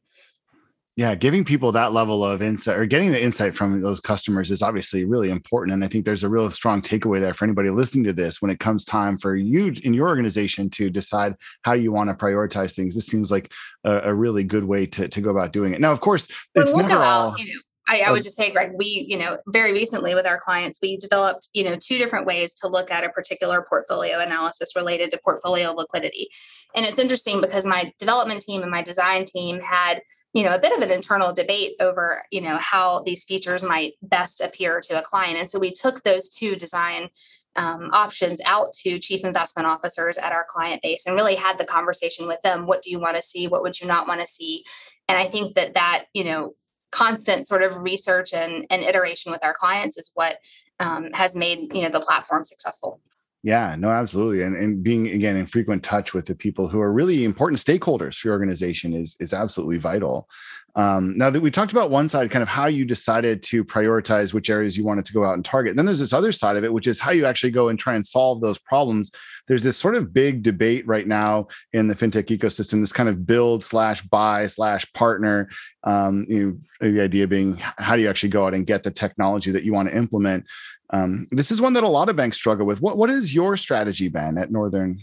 yeah 0.95 1.15
giving 1.15 1.44
people 1.44 1.71
that 1.71 1.94
level 1.94 2.24
of 2.24 2.42
insight 2.42 2.77
or 2.77 2.86
getting 2.86 3.12
the 3.12 3.21
insight 3.21 3.53
from 3.53 3.81
those 3.81 4.00
customers 4.00 4.51
is 4.51 4.62
obviously 4.62 5.06
really 5.06 5.30
important 5.30 5.74
and 5.74 5.83
i 5.83 5.88
think 5.88 6.06
there's 6.06 6.24
a 6.24 6.30
real 6.30 6.50
strong 6.50 6.81
takeaway 6.81 7.19
there 7.19 7.33
for 7.33 7.45
anybody 7.45 7.69
listening 7.69 8.03
to 8.03 8.13
this 8.13 8.42
when 8.42 8.51
it 8.51 8.59
comes 8.59 8.86
time 8.86 9.18
for 9.18 9.36
you 9.36 9.74
in 9.83 9.94
your 9.94 10.07
organization 10.07 10.69
to 10.69 10.89
decide 10.89 11.36
how 11.63 11.74
you 11.74 11.92
want 11.92 12.09
to 12.09 12.15
prioritize 12.15 12.74
things. 12.74 12.95
This 12.95 13.07
seems 13.07 13.31
like 13.31 13.51
a, 13.83 14.09
a 14.09 14.13
really 14.13 14.44
good 14.44 14.63
way 14.63 14.86
to, 14.88 15.07
to 15.07 15.21
go 15.21 15.30
about 15.30 15.53
doing 15.53 15.74
it. 15.74 15.81
Now 15.81 15.92
of 15.92 16.01
course 16.01 16.27
it's 16.56 16.74
we'll 16.74 16.88
never 16.88 17.03
all 17.03 17.31
out, 17.31 17.39
you 17.39 17.45
know, 17.45 17.59
I, 17.88 18.01
I, 18.01 18.06
oh. 18.07 18.13
would 18.13 18.24
just 18.24 18.36
say, 18.36 18.50
Greg, 18.50 18.71
we, 18.75 19.06
you 19.07 19.18
know, 19.18 19.38
very 19.48 19.71
recently 19.71 20.15
with 20.15 20.25
our 20.25 20.39
clients, 20.39 20.80
we 20.81 20.98
developed, 20.98 21.50
you 21.53 21.63
know, 21.63 21.75
two 21.75 22.00
different 22.00 22.25
ways 22.25 22.53
to 22.56 22.68
look 22.68 22.89
at 22.89 23.03
a 23.03 23.09
particular 23.09 23.63
portfolio 23.68 24.19
analysis 24.19 24.75
related 24.75 25.12
to 25.12 25.19
portfolio 25.24 25.71
liquidity. 25.71 26.30
And 26.75 26.83
it's 26.83 26.98
interesting 26.98 27.41
because 27.41 27.65
my 27.65 27.94
development 28.00 28.41
team 28.41 28.63
and 28.63 28.71
my 28.71 28.81
design 28.81 29.25
team 29.25 29.59
had, 29.62 30.01
you 30.36 30.44
know, 30.44 30.54
a 30.54 30.60
bit 30.60 30.77
of 30.77 30.84
an 30.84 30.92
internal 30.92 31.34
debate 31.34 31.75
over, 31.80 32.24
you 32.30 32.42
know, 32.42 32.58
how 32.58 33.01
these 33.04 33.24
features 33.24 33.63
might 33.63 33.94
best 34.01 34.42
appear 34.42 34.82
to 34.82 35.00
a 35.00 35.01
client. 35.01 35.38
And 35.38 35.50
so 35.50 35.58
we 35.58 35.72
took 35.72 36.04
those 36.04 36.30
two 36.30 36.56
design 36.58 37.10
um, 37.56 37.89
options 37.94 38.42
out 38.46 38.74
to 38.82 39.00
chief 39.00 39.24
investment 39.24 39.65
officers 39.65 40.18
at 40.18 40.34
our 40.34 40.46
client 40.48 40.82
base 40.82 41.08
and 41.08 41.15
really 41.15 41.36
had 41.36 41.58
the 41.58 41.63
conversation 41.63 42.27
with 42.27 42.42
them. 42.42 42.68
What 42.68 42.82
do 42.82 42.92
you 42.92 43.00
want 43.00 43.15
to 43.15 43.24
see? 43.24 43.48
What 43.48 43.63
would 43.63 43.80
you 43.80 43.88
not 43.88 44.10
want 44.10 44.20
to 44.20 44.27
see? 44.27 44.65
And 45.08 45.18
I 45.18 45.24
think 45.24 45.54
that 45.54 45.75
that, 45.75 46.08
you 46.13 46.25
know, 46.25 46.54
constant 46.92 47.48
sort 47.48 47.63
of 47.63 47.82
research 47.82 48.34
and, 48.34 48.68
and 48.70 48.84
iteration 48.84 49.32
with 49.32 49.44
our 49.44 49.54
clients 49.54 49.98
is 49.98 50.12
what 50.15 50.38
um, 50.80 51.12
has 51.13 51.36
made 51.36 51.74
you 51.74 51.82
know 51.82 51.89
the 51.89 52.00
platform 52.00 52.44
successful 52.44 53.00
yeah, 53.44 53.75
no, 53.77 53.89
absolutely. 53.89 54.42
And 54.44 54.56
and 54.56 54.82
being 54.82 55.08
again 55.10 55.38
in 55.38 55.46
frequent 55.46 55.84
touch 55.84 56.13
with 56.13 56.25
the 56.25 56.36
people 56.36 56.68
who 56.68 56.80
are 56.80 56.92
really 56.92 57.24
important 57.24 57.60
stakeholders 57.60 58.18
for 58.18 58.30
your 58.30 58.34
organization 58.34 58.94
is 58.94 59.15
is 59.20 59.34
absolutely 59.34 59.77
vital. 59.77 60.27
Um, 60.75 61.17
now 61.17 61.29
that 61.29 61.39
we 61.41 61.51
talked 61.51 61.72
about 61.72 61.89
one 61.89 62.10
side, 62.10 62.29
kind 62.29 62.44
of 62.44 62.50
how 62.50 62.65
you 62.65 62.84
decided 62.84 63.41
to 63.44 63.63
prioritize 63.63 64.34
which 64.34 64.50
areas 64.50 64.75
you 64.75 64.84
wanted 64.84 65.05
to 65.05 65.13
go 65.13 65.24
out 65.24 65.36
and 65.36 65.46
target. 65.46 65.72
And 65.72 65.79
then 65.79 65.86
there's 65.86 66.00
this 66.00 66.12
other 66.12 66.34
side 66.34 66.58
of 66.58 66.65
it, 66.65 66.74
which 66.74 66.88
is 66.88 67.00
how 67.00 67.12
you 67.12 67.25
actually 67.25 67.51
go 67.51 67.70
and 67.70 67.79
try 67.79 67.96
and 67.96 68.05
solve 68.05 68.41
those 68.41 68.58
problems. 68.58 69.12
There's 69.48 69.63
this 69.63 69.77
sort 69.77 69.96
of 69.96 70.13
big 70.13 70.44
debate 70.44 70.86
right 70.86 71.08
now 71.08 71.48
in 71.72 71.88
the 71.88 71.96
fintech 71.96 72.25
ecosystem, 72.25 72.82
this 72.82 72.91
kind 72.91 73.08
of 73.08 73.25
build 73.25 73.63
slash 73.63 74.01
buy 74.01 74.48
slash 74.48 74.91
partner. 74.94 75.50
Um, 75.86 76.25
you 76.27 76.62
know, 76.82 76.91
the 76.91 77.01
idea 77.01 77.25
being 77.27 77.58
how 77.77 77.96
do 77.96 78.01
you 78.01 78.10
actually 78.10 78.29
go 78.29 78.46
out 78.46 78.53
and 78.53 78.67
get 78.67 78.84
the 78.84 78.91
technology 78.91 79.51
that 79.51 79.63
you 79.63 79.72
want 79.72 79.89
to 79.89 79.96
implement? 79.96 80.46
Um, 80.89 81.27
this 81.32 81.51
is 81.51 81.62
one 81.62 81.74
that 81.74 81.84
a 81.84 81.88
lot 81.88 82.10
of 82.10 82.15
banks 82.15 82.38
struggle 82.38 82.65
with. 82.65 82.82
What 82.82 82.98
what 82.98 83.10
is 83.10 83.34
your 83.34 83.55
strategy, 83.55 84.10
Ben, 84.10 84.38
at 84.38 84.51
Northern? 84.51 85.00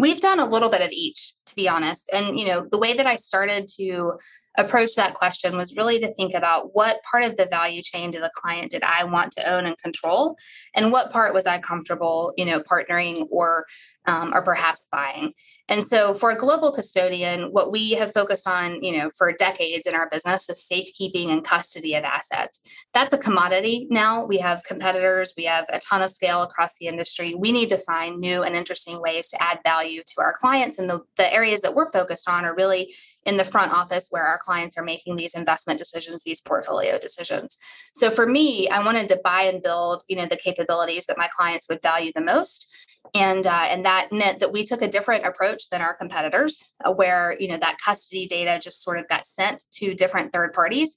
We've 0.00 0.20
done 0.20 0.40
a 0.40 0.46
little 0.48 0.70
bit 0.70 0.80
of 0.80 0.90
each, 0.90 1.34
to 1.46 1.54
be 1.54 1.68
honest. 1.68 2.10
And 2.12 2.38
you 2.38 2.46
know, 2.46 2.66
the 2.70 2.78
way 2.78 2.94
that 2.94 3.06
I 3.06 3.16
started 3.16 3.68
to 3.78 4.12
approach 4.58 4.94
that 4.96 5.14
question 5.14 5.56
was 5.56 5.76
really 5.76 6.00
to 6.00 6.12
think 6.14 6.34
about 6.34 6.74
what 6.74 7.00
part 7.10 7.24
of 7.24 7.36
the 7.36 7.46
value 7.46 7.82
chain 7.82 8.10
to 8.12 8.20
the 8.20 8.30
client 8.34 8.70
did 8.70 8.82
I 8.82 9.04
want 9.04 9.32
to 9.32 9.52
own 9.52 9.66
and 9.66 9.76
control, 9.82 10.36
and 10.74 10.90
what 10.90 11.12
part 11.12 11.34
was 11.34 11.46
I 11.46 11.58
comfortable, 11.58 12.32
you 12.36 12.44
know, 12.44 12.60
partnering 12.60 13.26
or 13.30 13.66
um, 14.06 14.32
or 14.34 14.42
perhaps 14.42 14.86
buying. 14.90 15.32
And 15.70 15.86
so 15.86 16.14
for 16.14 16.30
a 16.30 16.36
global 16.36 16.72
custodian, 16.72 17.52
what 17.52 17.70
we 17.70 17.92
have 17.92 18.12
focused 18.12 18.48
on, 18.48 18.82
you 18.82 18.98
know, 18.98 19.08
for 19.08 19.32
decades 19.32 19.86
in 19.86 19.94
our 19.94 20.08
business 20.10 20.50
is 20.50 20.66
safekeeping 20.66 21.30
and 21.30 21.44
custody 21.44 21.94
of 21.94 22.02
assets. 22.02 22.60
That's 22.92 23.12
a 23.12 23.18
commodity 23.18 23.86
now. 23.88 24.26
We 24.26 24.38
have 24.38 24.64
competitors, 24.64 25.32
we 25.36 25.44
have 25.44 25.66
a 25.68 25.78
ton 25.78 26.02
of 26.02 26.10
scale 26.10 26.42
across 26.42 26.76
the 26.78 26.88
industry. 26.88 27.34
We 27.34 27.52
need 27.52 27.70
to 27.70 27.78
find 27.78 28.18
new 28.18 28.42
and 28.42 28.56
interesting 28.56 29.00
ways 29.00 29.28
to 29.28 29.40
add 29.40 29.60
value 29.64 30.02
to 30.04 30.20
our 30.20 30.32
clients. 30.32 30.78
And 30.80 30.90
the, 30.90 31.02
the 31.16 31.32
areas 31.32 31.60
that 31.62 31.74
we're 31.74 31.90
focused 31.90 32.28
on 32.28 32.44
are 32.44 32.54
really 32.54 32.92
in 33.26 33.36
the 33.36 33.44
front 33.44 33.72
office 33.72 34.08
where 34.10 34.26
our 34.26 34.38
clients 34.38 34.78
are 34.78 34.84
making 34.84 35.16
these 35.16 35.34
investment 35.34 35.78
decisions 35.78 36.24
these 36.24 36.40
portfolio 36.40 36.98
decisions. 36.98 37.58
So 37.94 38.10
for 38.10 38.26
me 38.26 38.68
i 38.68 38.84
wanted 38.84 39.08
to 39.08 39.20
buy 39.22 39.42
and 39.42 39.62
build 39.62 40.04
you 40.08 40.16
know 40.16 40.26
the 40.26 40.36
capabilities 40.36 41.06
that 41.06 41.18
my 41.18 41.28
clients 41.28 41.66
would 41.68 41.82
value 41.82 42.12
the 42.14 42.22
most. 42.22 42.68
And 43.14 43.46
uh, 43.46 43.66
and 43.68 43.84
that 43.86 44.12
meant 44.12 44.40
that 44.40 44.52
we 44.52 44.64
took 44.64 44.82
a 44.82 44.88
different 44.88 45.24
approach 45.24 45.70
than 45.70 45.80
our 45.80 45.94
competitors 45.94 46.62
uh, 46.84 46.92
where 46.92 47.36
you 47.40 47.48
know 47.48 47.56
that 47.56 47.78
custody 47.84 48.26
data 48.26 48.58
just 48.62 48.82
sort 48.82 48.98
of 48.98 49.08
got 49.08 49.26
sent 49.26 49.64
to 49.72 49.94
different 49.94 50.32
third 50.32 50.52
parties 50.52 50.96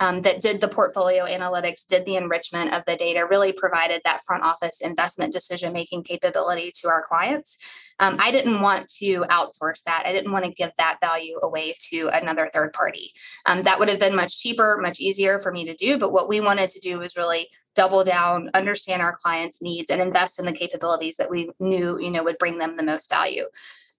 um, 0.00 0.22
that 0.22 0.40
did 0.40 0.60
the 0.60 0.68
portfolio 0.68 1.24
analytics, 1.26 1.86
did 1.86 2.04
the 2.04 2.16
enrichment 2.16 2.72
of 2.72 2.84
the 2.86 2.96
data, 2.96 3.26
really 3.28 3.52
provided 3.52 4.00
that 4.04 4.22
front 4.24 4.44
office 4.44 4.80
investment 4.80 5.32
decision 5.32 5.72
making 5.72 6.04
capability 6.04 6.70
to 6.76 6.88
our 6.88 7.02
clients. 7.02 7.58
Um, 8.00 8.16
I 8.20 8.30
didn't 8.30 8.60
want 8.60 8.88
to 8.98 9.22
outsource 9.22 9.82
that. 9.84 10.04
I 10.06 10.12
didn't 10.12 10.30
want 10.30 10.44
to 10.44 10.52
give 10.52 10.70
that 10.78 10.98
value 11.00 11.38
away 11.42 11.74
to 11.90 12.08
another 12.12 12.48
third 12.52 12.72
party. 12.72 13.12
Um, 13.44 13.62
that 13.62 13.78
would 13.78 13.88
have 13.88 13.98
been 13.98 14.14
much 14.14 14.38
cheaper, 14.38 14.78
much 14.80 15.00
easier 15.00 15.40
for 15.40 15.50
me 15.50 15.64
to 15.64 15.74
do. 15.74 15.98
But 15.98 16.12
what 16.12 16.28
we 16.28 16.40
wanted 16.40 16.70
to 16.70 16.80
do 16.80 17.00
was 17.00 17.16
really 17.16 17.48
double 17.74 18.04
down, 18.04 18.50
understand 18.54 19.02
our 19.02 19.16
clients' 19.16 19.60
needs, 19.60 19.90
and 19.90 20.00
invest 20.00 20.38
in 20.38 20.46
the 20.46 20.52
capabilities 20.52 21.16
that 21.16 21.30
we 21.30 21.50
knew, 21.58 21.98
you 21.98 22.10
know, 22.10 22.22
would 22.22 22.38
bring 22.38 22.58
them 22.58 22.76
the 22.76 22.84
most 22.84 23.10
value. 23.10 23.46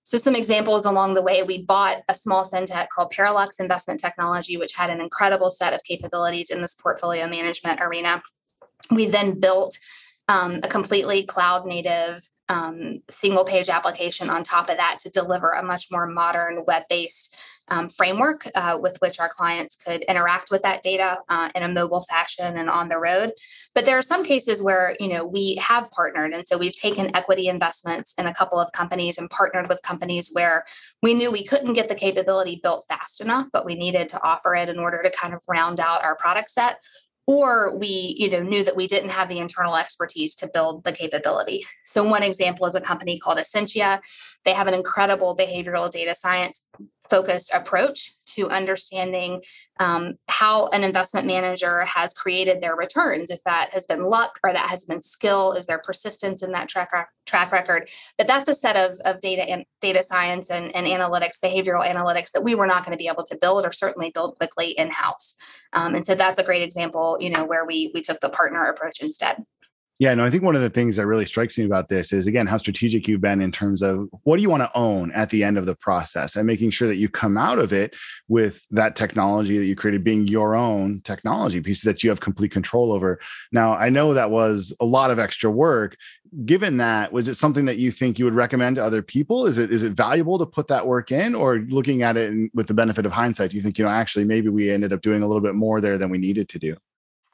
So, 0.04 0.18
some 0.18 0.36
examples 0.36 0.86
along 0.86 1.14
the 1.14 1.22
way, 1.22 1.44
we 1.44 1.64
bought 1.64 2.02
a 2.08 2.16
small 2.16 2.50
fintech 2.50 2.88
called 2.90 3.14
Parilux 3.16 3.60
Investment 3.60 4.00
Technology, 4.00 4.58
which 4.58 4.74
had 4.74 4.90
an 4.90 5.02
incredible 5.02 5.52
set 5.52 5.74
of 5.74 5.84
capabilities 5.84 6.50
in 6.50 6.62
this 6.62 6.74
portfolio 6.74 7.28
management 7.28 7.80
arena. 7.82 8.22
We 8.90 9.06
then 9.06 9.40
built 9.40 9.78
um, 10.28 10.60
a 10.64 10.68
completely 10.68 11.24
cloud 11.26 11.66
native 11.66 12.22
um, 12.50 13.02
single 13.10 13.46
page 13.46 13.70
application 13.70 14.30
on 14.30 14.44
top 14.44 14.70
of 14.70 14.78
that 14.78 14.98
to 15.02 15.10
deliver 15.10 15.52
a 15.52 15.64
much 15.64 15.88
more 15.92 16.08
modern 16.08 16.64
web 16.66 16.84
based 16.90 17.36
um, 17.72 17.90
framework 17.90 18.48
uh, 18.56 18.78
with 18.82 18.98
which 19.00 19.20
our 19.20 19.30
clients 19.30 19.76
could 19.76 20.02
interact 20.04 20.52
with 20.52 20.64
that 20.64 20.82
data 20.82 21.20
uh, 21.30 21.50
in 21.56 21.64
a 21.64 21.68
mobile 21.68 22.02
fashion 22.02 22.58
and 22.58 22.70
on 22.70 22.90
the 22.90 22.98
road. 22.98 23.32
But 23.76 23.86
there 23.86 23.98
are 23.98 24.04
some 24.04 24.26
cases 24.26 24.62
where 24.62 24.96
you 25.00 25.08
know 25.08 25.26
we 25.26 25.56
have 25.56 25.90
partnered, 25.92 26.34
and 26.34 26.48
so 26.48 26.58
we've 26.58 26.76
taken 26.76 27.16
equity 27.16 27.48
investments 27.48 28.14
in 28.18 28.26
a 28.26 28.34
couple 28.34 28.60
of 28.60 28.72
companies 28.72 29.18
and 29.18 29.30
partnered 29.30 29.70
with 29.70 29.82
companies 29.82 30.30
where 30.32 30.66
we 31.02 31.14
knew 31.14 31.32
we 31.32 31.46
couldn't 31.46 31.74
get 31.74 31.90
the 31.90 31.96
capability 31.96 32.60
built 32.62 32.86
fast 32.88 33.22
enough, 33.22 33.48
but 33.54 33.66
we 33.66 33.76
needed 33.76 34.10
to 34.10 34.24
offer 34.24 34.56
it 34.56 34.70
in 34.70 34.80
order 34.80 35.02
to 35.02 35.12
kind 35.12 35.34
of 35.34 35.42
round 35.48 35.80
out 35.80 36.04
our 36.04 36.16
product 36.16 36.52
set 36.52 36.80
or 37.30 37.78
we 37.78 38.16
you 38.18 38.28
know 38.28 38.42
knew 38.42 38.64
that 38.64 38.76
we 38.76 38.88
didn't 38.88 39.12
have 39.12 39.30
the 39.30 39.38
internal 39.38 39.76
expertise 39.76 40.34
to 40.34 40.50
build 40.52 40.84
the 40.84 40.92
capability 40.92 41.64
so 41.86 42.04
one 42.04 42.24
example 42.24 42.66
is 42.66 42.74
a 42.74 42.82
company 42.82 43.20
called 43.20 43.38
Essentia 43.38 44.02
they 44.46 44.54
have 44.54 44.66
an 44.66 44.74
incredible 44.74 45.38
behavioral 45.38 45.92
data 45.92 46.16
science 46.16 46.68
focused 47.10 47.52
approach 47.54 48.14
to 48.36 48.50
understanding 48.50 49.42
um, 49.80 50.16
how 50.28 50.68
an 50.68 50.84
investment 50.84 51.26
manager 51.26 51.82
has 51.86 52.14
created 52.14 52.62
their 52.62 52.76
returns 52.76 53.32
if 53.32 53.44
that 53.44 53.70
has 53.74 53.86
been 53.86 54.04
luck 54.04 54.40
or 54.44 54.54
that 54.54 54.70
has 54.70 54.86
been 54.86 55.02
skill 55.02 55.54
is 55.54 55.66
there 55.66 55.80
persistence 55.80 56.44
in 56.44 56.52
that 56.52 56.70
track, 56.70 56.92
track 57.26 57.52
record? 57.52 57.90
But 58.18 58.28
that's 58.28 58.50
a 58.50 58.54
set 58.54 58.76
of, 58.76 59.00
of 59.06 59.20
data 59.20 59.42
and 59.50 59.66
data 59.82 60.04
science 60.04 60.52
and, 60.52 60.76
and 60.76 60.86
analytics 60.86 61.40
behavioral 61.44 61.86
analytics 61.86 62.32
that 62.32 62.44
we 62.44 62.56
were 62.56 62.68
not 62.68 62.86
going 62.86 62.98
to 62.98 63.02
be 63.02 63.08
able 63.08 63.24
to 63.24 63.38
build 63.40 63.66
or 63.66 63.72
certainly 63.72 64.12
build 64.12 64.38
quickly 64.38 64.72
in-house. 64.72 65.36
Um, 65.74 65.96
and 65.96 66.06
so 66.06 66.16
that's 66.16 66.40
a 66.40 66.44
great 66.44 66.62
example 66.62 67.18
you 67.20 67.30
know 67.30 67.46
where 67.46 67.66
we 67.66 67.92
we 67.94 68.02
took 68.02 68.20
the 68.20 68.30
partner 68.30 68.66
approach 68.66 69.00
instead 69.02 69.44
yeah, 70.00 70.14
no, 70.14 70.24
I 70.24 70.30
think 70.30 70.44
one 70.44 70.56
of 70.56 70.62
the 70.62 70.70
things 70.70 70.96
that 70.96 71.06
really 71.06 71.26
strikes 71.26 71.58
me 71.58 71.66
about 71.66 71.90
this 71.90 72.14
is 72.14 72.26
again 72.26 72.48
how 72.48 72.56
strategic 72.56 73.06
you've 73.06 73.20
been 73.20 73.42
in 73.42 73.52
terms 73.52 73.82
of 73.82 74.08
what 74.24 74.38
do 74.38 74.42
you 74.42 74.50
want 74.50 74.64
to 74.64 74.72
own 74.74 75.12
at 75.12 75.30
the 75.30 75.44
end 75.44 75.58
of 75.58 75.66
the 75.66 75.76
process 75.76 76.38
and 76.38 76.48
making 76.48 76.72
sure 76.72 76.88
that 76.88 76.96
you 76.96 77.10
come 77.10 77.38
out 77.38 77.60
of 77.60 77.74
it 77.74 77.94
with 78.30 78.66
that 78.72 78.96
technology 78.96 79.58
that 79.58 79.66
you 79.66 79.76
created 79.76 80.06
being 80.06 80.26
your 80.26 80.56
own 80.56 81.02
technology 81.02 81.60
piece 81.60 81.82
that 81.82 82.02
you 82.02 82.10
have 82.10 82.22
complete 82.22 82.50
control 82.50 82.94
over. 82.94 83.20
Now, 83.52 83.74
I 83.74 83.90
know 83.90 84.14
that 84.14 84.32
was 84.32 84.74
a 84.80 84.86
lot 84.86 85.12
of 85.12 85.20
extra 85.20 85.52
work. 85.52 85.98
Given 86.46 86.78
that, 86.78 87.12
was 87.12 87.28
it 87.28 87.34
something 87.34 87.66
that 87.66 87.78
you 87.78 87.92
think 87.92 88.18
you 88.18 88.26
would 88.26 88.36
recommend 88.36 88.78
to 88.78 88.84
other 88.86 89.02
people? 89.02 89.48
Is 89.48 89.58
it 89.58 89.70
is 89.70 89.84
it 89.84 89.92
valuable 89.92 90.40
to 90.40 90.46
put 90.46 90.68
that 90.68 90.88
work 90.88 91.12
in 91.12 91.36
or 91.36 91.60
looking 91.68 92.04
at 92.04 92.16
it 92.16 92.50
with 92.54 92.68
the 92.68 92.74
benefit 92.74 93.06
of 93.06 93.12
hindsight, 93.12 93.52
do 93.52 93.58
you 93.58 93.64
think, 93.64 93.78
you 93.78 93.84
know, 93.84 93.92
actually 93.92 94.24
maybe 94.24 94.48
we 94.48 94.70
ended 94.70 94.94
up 94.94 95.02
doing 95.02 95.24
a 95.24 95.28
little 95.28 95.42
bit 95.42 95.56
more 95.56 95.82
there 95.82 95.98
than 95.98 96.10
we 96.10 96.18
needed 96.18 96.48
to 96.50 96.60
do? 96.60 96.78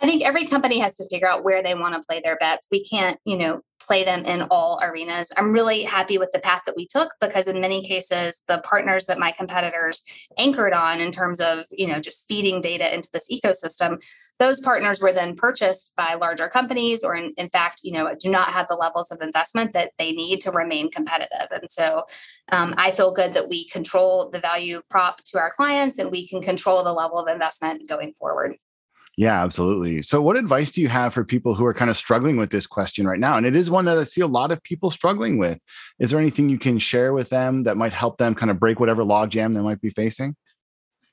I 0.01 0.07
think 0.07 0.23
every 0.23 0.45
company 0.45 0.79
has 0.79 0.95
to 0.95 1.07
figure 1.07 1.27
out 1.27 1.43
where 1.43 1.63
they 1.63 1.73
want 1.73 1.99
to 1.99 2.05
play 2.05 2.21
their 2.23 2.35
bets. 2.37 2.67
We 2.69 2.83
can't, 2.83 3.17
you 3.25 3.37
know, 3.37 3.61
play 3.79 4.03
them 4.03 4.23
in 4.23 4.41
all 4.49 4.79
arenas. 4.83 5.31
I'm 5.37 5.51
really 5.51 5.83
happy 5.83 6.17
with 6.17 6.31
the 6.31 6.39
path 6.39 6.63
that 6.65 6.75
we 6.75 6.87
took 6.87 7.13
because 7.21 7.47
in 7.47 7.61
many 7.61 7.83
cases 7.83 8.43
the 8.47 8.57
partners 8.59 9.05
that 9.05 9.19
my 9.19 9.31
competitors 9.31 10.03
anchored 10.37 10.73
on 10.73 10.99
in 10.99 11.11
terms 11.11 11.39
of, 11.39 11.65
you 11.71 11.87
know, 11.87 11.99
just 11.99 12.27
feeding 12.27 12.61
data 12.61 12.93
into 12.93 13.09
this 13.13 13.27
ecosystem, 13.31 14.01
those 14.39 14.59
partners 14.59 15.01
were 15.01 15.13
then 15.13 15.35
purchased 15.35 15.93
by 15.95 16.15
larger 16.15 16.47
companies 16.47 17.03
or 17.03 17.15
in, 17.15 17.33
in 17.37 17.49
fact, 17.49 17.81
you 17.83 17.91
know, 17.91 18.13
do 18.19 18.29
not 18.29 18.49
have 18.49 18.67
the 18.67 18.75
levels 18.75 19.11
of 19.11 19.21
investment 19.21 19.73
that 19.73 19.91
they 19.97 20.11
need 20.11 20.41
to 20.41 20.51
remain 20.51 20.89
competitive. 20.89 21.47
And 21.51 21.69
so 21.69 22.03
um, 22.51 22.73
I 22.77 22.91
feel 22.91 23.11
good 23.11 23.33
that 23.35 23.49
we 23.49 23.67
control 23.69 24.29
the 24.29 24.39
value 24.39 24.81
prop 24.89 25.23
to 25.25 25.39
our 25.39 25.51
clients 25.51 25.99
and 25.99 26.11
we 26.11 26.27
can 26.27 26.41
control 26.41 26.83
the 26.83 26.93
level 26.93 27.19
of 27.19 27.31
investment 27.31 27.87
going 27.87 28.13
forward. 28.13 28.55
Yeah, 29.17 29.41
absolutely. 29.41 30.01
So, 30.01 30.21
what 30.21 30.35
advice 30.35 30.71
do 30.71 30.81
you 30.81 30.89
have 30.89 31.13
for 31.13 31.23
people 31.23 31.55
who 31.55 31.65
are 31.65 31.73
kind 31.73 31.89
of 31.89 31.95
struggling 31.95 32.35
with 32.35 32.49
this 32.49 32.67
question 32.67 33.07
right 33.07 33.19
now? 33.19 33.37
And 33.37 33.45
it 33.45 33.55
is 33.55 33.71
one 33.71 33.85
that 33.85 33.97
I 33.97 34.03
see 34.03 34.21
a 34.21 34.27
lot 34.27 34.51
of 34.51 34.61
people 34.63 34.91
struggling 34.91 35.37
with. 35.37 35.57
Is 35.99 36.09
there 36.09 36.19
anything 36.19 36.49
you 36.49 36.59
can 36.59 36.79
share 36.79 37.13
with 37.13 37.29
them 37.29 37.63
that 37.63 37.77
might 37.77 37.93
help 37.93 38.17
them 38.17 38.35
kind 38.35 38.51
of 38.51 38.59
break 38.59 38.79
whatever 38.79 39.03
logjam 39.03 39.53
they 39.53 39.61
might 39.61 39.79
be 39.79 39.89
facing? 39.89 40.35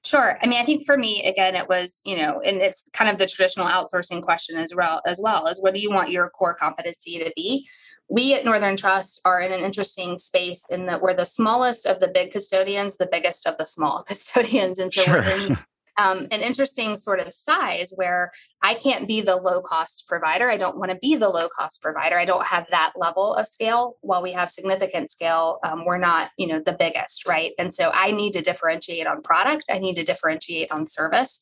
Sure. 0.05 0.37
I 0.43 0.49
mean, 0.49 0.61
I 0.61 0.65
think 0.65 0.85
for 0.85 0.97
me, 0.97 1.23
again, 1.25 1.55
it 1.55 1.69
was, 1.69 2.03
you 2.05 2.17
know, 2.17 2.41
and 2.41 2.57
it's 2.57 2.89
kind 2.93 3.09
of 3.09 3.19
the 3.19 3.27
traditional 3.27 3.69
outsourcing 3.69 4.21
question 4.21 4.59
as 4.59 4.75
well, 4.75 5.01
as 5.07 5.21
well 5.23 5.47
as 5.47 5.61
what 5.61 5.75
do 5.75 5.81
you 5.81 5.91
want 5.91 6.11
your 6.11 6.29
core 6.31 6.55
competency 6.55 7.19
to 7.19 7.33
be? 7.37 7.69
We 8.09 8.35
at 8.35 8.45
Northern 8.45 8.77
Trust 8.77 9.21
are 9.25 9.41
in 9.41 9.53
an 9.53 9.61
interesting 9.61 10.19
space 10.19 10.67
in 10.71 10.87
that 10.87 11.03
we're 11.03 11.15
the 11.15 11.25
smallest 11.25 11.87
of 11.87 12.01
the 12.01 12.09
big 12.09 12.33
custodians, 12.33 12.97
the 12.97 13.09
biggest 13.11 13.47
of 13.47 13.57
the 13.59 13.65
small 13.65 14.03
custodians. 14.07 14.81
And 14.81 14.93
so 14.93 15.03
sure. 15.03 15.15
we're 15.15 15.31
in 15.31 15.59
um, 15.99 16.27
an 16.31 16.41
interesting 16.41 16.97
sort 16.97 17.21
of 17.21 17.35
size 17.35 17.93
where 17.97 18.33
I 18.63 18.75
can't 18.75 19.07
be 19.07 19.21
the 19.21 19.37
low 19.37 19.61
cost 19.61 20.07
provider. 20.07 20.51
I 20.51 20.57
don't 20.57 20.79
want 20.79 20.91
to 20.91 20.99
be 20.99 21.17
the 21.17 21.29
low 21.29 21.49
cost 21.49 21.83
provider. 21.83 22.19
I 22.19 22.25
don't 22.25 22.47
have 22.47 22.67
that 22.71 22.93
level 22.97 23.35
of 23.35 23.47
scale. 23.47 23.97
While 24.01 24.23
we 24.23 24.33
have 24.33 24.51
significant 24.51 25.11
scale, 25.11 25.59
um, 25.65 25.85
we're 25.85 25.99
not, 25.99 26.31
you 26.37 26.47
know, 26.47 26.61
the 26.61 26.73
biggest, 26.73 27.27
right? 27.27 27.53
And 27.59 27.73
so 27.73 27.91
I 27.93 28.13
need 28.13 28.33
to 28.33 28.43
differentiate 28.43 29.07
on 29.07 29.23
product. 29.23 29.65
I 29.71 29.79
need 29.79 29.97
to 29.97 30.05
differentiate 30.05 30.71
on 30.71 30.87
service. 30.87 31.41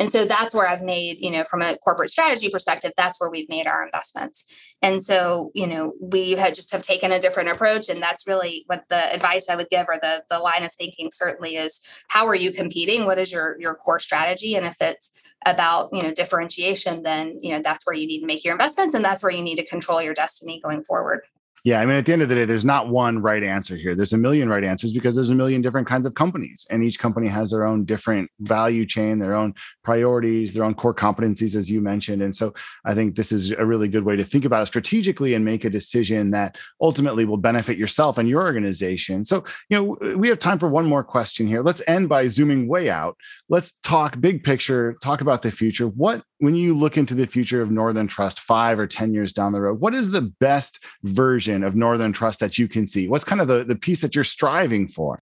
And 0.00 0.10
so 0.10 0.24
that's 0.24 0.54
where 0.54 0.66
I've 0.66 0.82
made, 0.82 1.18
you 1.20 1.30
know, 1.30 1.44
from 1.44 1.60
a 1.60 1.76
corporate 1.76 2.08
strategy 2.08 2.48
perspective, 2.48 2.92
that's 2.96 3.20
where 3.20 3.28
we've 3.28 3.50
made 3.50 3.66
our 3.66 3.84
investments. 3.84 4.46
And 4.80 5.02
so, 5.02 5.50
you 5.54 5.66
know, 5.66 5.92
we 6.00 6.32
had 6.32 6.54
just 6.54 6.72
have 6.72 6.80
taken 6.80 7.12
a 7.12 7.20
different 7.20 7.50
approach. 7.50 7.90
And 7.90 8.00
that's 8.00 8.26
really 8.26 8.64
what 8.66 8.84
the 8.88 9.12
advice 9.14 9.50
I 9.50 9.56
would 9.56 9.68
give 9.68 9.86
or 9.88 9.98
the 10.00 10.24
the 10.30 10.38
line 10.38 10.64
of 10.64 10.72
thinking 10.72 11.10
certainly 11.12 11.56
is 11.56 11.82
how 12.08 12.26
are 12.26 12.34
you 12.34 12.50
competing? 12.50 13.04
What 13.04 13.18
is 13.18 13.30
your 13.30 13.60
your 13.60 13.74
core 13.74 13.98
strategy? 13.98 14.54
And 14.56 14.64
if 14.64 14.80
it's 14.80 15.12
about, 15.44 15.90
you 15.92 16.02
know, 16.02 16.12
differentiation, 16.12 17.02
then, 17.02 17.36
you 17.38 17.50
know, 17.50 17.60
that's 17.62 17.86
where 17.86 17.94
you 17.94 18.06
need 18.06 18.20
to 18.20 18.26
make 18.26 18.42
your 18.42 18.54
investments 18.54 18.94
and 18.94 19.04
that's 19.04 19.22
where 19.22 19.32
you 19.32 19.42
need 19.42 19.56
to 19.56 19.66
control 19.66 20.00
your 20.00 20.14
destiny 20.14 20.60
going 20.64 20.82
forward. 20.82 21.20
Yeah, 21.64 21.80
I 21.80 21.86
mean, 21.86 21.96
at 21.96 22.06
the 22.06 22.12
end 22.12 22.22
of 22.22 22.28
the 22.28 22.34
day, 22.34 22.44
there's 22.46 22.64
not 22.64 22.88
one 22.88 23.20
right 23.20 23.42
answer 23.42 23.76
here. 23.76 23.94
There's 23.94 24.14
a 24.14 24.18
million 24.18 24.48
right 24.48 24.64
answers 24.64 24.92
because 24.92 25.14
there's 25.14 25.30
a 25.30 25.34
million 25.34 25.60
different 25.60 25.86
kinds 25.86 26.06
of 26.06 26.14
companies, 26.14 26.66
and 26.70 26.82
each 26.82 26.98
company 26.98 27.28
has 27.28 27.50
their 27.50 27.64
own 27.64 27.84
different 27.84 28.30
value 28.40 28.86
chain, 28.86 29.18
their 29.18 29.34
own 29.34 29.54
priorities, 29.84 30.52
their 30.54 30.64
own 30.64 30.74
core 30.74 30.94
competencies, 30.94 31.54
as 31.54 31.70
you 31.70 31.80
mentioned. 31.80 32.22
And 32.22 32.34
so, 32.34 32.54
I 32.84 32.94
think 32.94 33.14
this 33.14 33.30
is 33.30 33.52
a 33.52 33.66
really 33.66 33.88
good 33.88 34.04
way 34.04 34.16
to 34.16 34.24
think 34.24 34.44
about 34.44 34.62
it 34.62 34.66
strategically 34.66 35.34
and 35.34 35.44
make 35.44 35.64
a 35.64 35.70
decision 35.70 36.30
that 36.30 36.56
ultimately 36.80 37.24
will 37.26 37.36
benefit 37.36 37.76
yourself 37.76 38.16
and 38.16 38.28
your 38.28 38.42
organization. 38.42 39.24
So, 39.24 39.44
you 39.68 39.76
know, 39.76 40.14
we 40.16 40.28
have 40.28 40.38
time 40.38 40.58
for 40.58 40.68
one 40.68 40.86
more 40.86 41.04
question 41.04 41.46
here. 41.46 41.62
Let's 41.62 41.82
end 41.86 42.08
by 42.08 42.26
zooming 42.28 42.68
way 42.68 42.88
out. 42.88 43.16
Let's 43.48 43.72
talk 43.82 44.18
big 44.20 44.44
picture. 44.44 44.94
Talk 45.02 45.20
about 45.20 45.42
the 45.42 45.50
future. 45.50 45.88
What 45.88 46.22
when 46.40 46.54
you 46.54 46.76
look 46.76 46.96
into 46.96 47.14
the 47.14 47.26
future 47.26 47.60
of 47.62 47.70
Northern 47.70 48.06
Trust 48.06 48.40
five 48.40 48.78
or 48.78 48.86
10 48.86 49.12
years 49.12 49.32
down 49.32 49.52
the 49.52 49.60
road, 49.60 49.78
what 49.78 49.94
is 49.94 50.10
the 50.10 50.22
best 50.22 50.82
version 51.04 51.62
of 51.62 51.76
Northern 51.76 52.12
Trust 52.12 52.40
that 52.40 52.58
you 52.58 52.66
can 52.66 52.86
see? 52.86 53.08
What's 53.08 53.24
kind 53.24 53.42
of 53.42 53.48
the, 53.48 53.62
the 53.62 53.76
piece 53.76 54.00
that 54.00 54.14
you're 54.14 54.24
striving 54.24 54.88
for? 54.88 55.22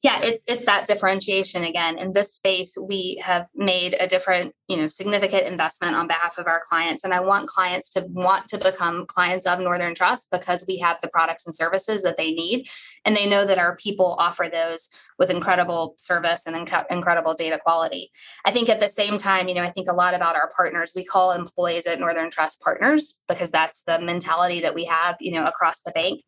Yeah, 0.00 0.20
it's 0.22 0.44
it's 0.46 0.64
that 0.66 0.86
differentiation 0.86 1.64
again. 1.64 1.98
In 1.98 2.12
this 2.12 2.32
space, 2.32 2.78
we 2.88 3.20
have 3.24 3.48
made 3.56 3.96
a 3.98 4.06
different, 4.06 4.54
you 4.68 4.76
know, 4.76 4.86
significant 4.86 5.48
investment 5.48 5.96
on 5.96 6.06
behalf 6.06 6.38
of 6.38 6.46
our 6.46 6.62
clients. 6.68 7.02
And 7.02 7.12
I 7.12 7.18
want 7.18 7.48
clients 7.48 7.90
to 7.94 8.06
want 8.08 8.46
to 8.48 8.58
become 8.58 9.06
clients 9.06 9.44
of 9.44 9.58
Northern 9.58 9.96
Trust 9.96 10.28
because 10.30 10.64
we 10.68 10.78
have 10.78 11.00
the 11.00 11.08
products 11.08 11.46
and 11.46 11.54
services 11.54 12.02
that 12.02 12.16
they 12.16 12.30
need. 12.30 12.68
And 13.04 13.16
they 13.16 13.28
know 13.28 13.44
that 13.44 13.58
our 13.58 13.74
people 13.74 14.14
offer 14.20 14.48
those 14.52 14.88
with 15.18 15.30
incredible 15.30 15.96
service 15.98 16.46
and 16.46 16.54
inc- 16.54 16.86
incredible 16.90 17.34
data 17.34 17.58
quality. 17.58 18.12
I 18.44 18.52
think 18.52 18.68
at 18.68 18.78
the 18.78 18.88
same 18.88 19.18
time, 19.18 19.48
you 19.48 19.54
know, 19.54 19.62
I 19.62 19.70
think 19.70 19.88
a 19.90 19.94
lot 19.94 20.14
about 20.14 20.36
our 20.36 20.50
partners. 20.56 20.92
We 20.94 21.04
call 21.04 21.32
employees 21.32 21.86
at 21.86 21.98
Northern 21.98 22.30
Trust 22.30 22.60
partners 22.60 23.14
because 23.26 23.50
that's 23.50 23.82
the 23.82 23.98
mentality 24.00 24.60
that 24.60 24.76
we 24.76 24.84
have, 24.84 25.16
you 25.18 25.32
know, 25.32 25.44
across 25.44 25.82
the 25.82 25.90
bank. 25.90 26.20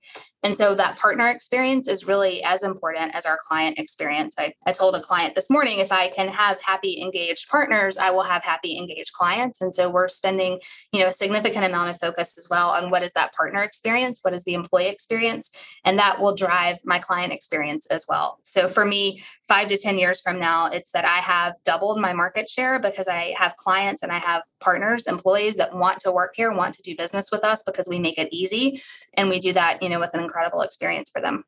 And 0.43 0.57
so 0.57 0.75
that 0.75 0.99
partner 0.99 1.29
experience 1.29 1.87
is 1.87 2.07
really 2.07 2.43
as 2.43 2.65
important 2.65 3.15
as 3.15 3.27
our 3.27 3.39
client 3.61 3.79
experience. 3.79 4.37
I, 4.39 4.55
I 4.65 4.73
told 4.73 4.95
a 4.95 5.01
client 5.01 5.35
this 5.35 5.51
morning 5.51 5.81
if 5.81 5.93
I 5.93 6.09
can 6.09 6.29
have 6.29 6.63
happy, 6.63 6.99
engaged 7.03 7.51
partners, 7.51 7.99
I 7.99 8.11
will 8.11 8.23
have 8.23 8.43
happy, 8.43 8.79
engaged 8.79 9.13
clients. 9.13 9.61
And 9.61 9.75
so 9.75 9.91
we're 9.91 10.09
spending, 10.09 10.61
you 10.93 11.01
know, 11.01 11.09
a 11.09 11.13
significant 11.13 11.67
amount 11.67 11.91
of 11.91 12.01
focus 12.01 12.39
as 12.39 12.49
well 12.49 12.71
on 12.71 12.91
what 12.91 13.03
is 13.03 13.13
that 13.13 13.35
partner 13.35 13.63
experience, 13.63 14.21
what 14.23 14.33
is 14.33 14.45
the 14.45 14.55
employee 14.55 14.87
experience, 14.87 15.51
and 15.85 15.99
that 15.99 16.21
will 16.21 16.35
drive 16.35 16.79
my 16.87 16.99
client 16.99 17.35
experience 17.35 17.87
as 17.89 18.07
well. 18.09 18.39
So 18.45 18.67
for 18.67 18.87
me, 18.87 19.21
five 19.47 19.69
to 19.69 19.77
10 19.77 19.99
years 19.99 20.23
from 20.23 20.41
now, 20.41 20.67
it's 20.71 20.93
that 20.93 21.05
I 21.05 21.19
have 21.19 21.53
doubled 21.67 22.01
my 22.01 22.15
market 22.15 22.49
share 22.49 22.79
because 22.79 23.09
I 23.09 23.35
have 23.37 23.57
clients 23.57 24.03
and 24.03 24.11
I 24.11 24.21
have 24.21 24.43
partners, 24.61 25.07
employees 25.07 25.57
that 25.57 25.75
want 25.75 26.01
to 26.01 26.13
work 26.13 26.33
here, 26.35 26.51
want 26.51 26.73
to 26.77 26.83
do 26.83 26.97
business 26.97 27.29
with 27.31 27.45
us 27.45 27.63
because 27.63 27.89
we 27.91 27.99
make 27.99 28.17
it 28.17 28.33
easy. 28.33 28.81
And 29.19 29.29
we 29.29 29.39
do 29.39 29.53
that, 29.53 29.83
you 29.83 29.91
know, 29.91 30.01
with 30.01 30.15
an 30.15 30.21
incredible 30.21 30.63
experience 30.63 31.11
for 31.11 31.21
them. 31.21 31.45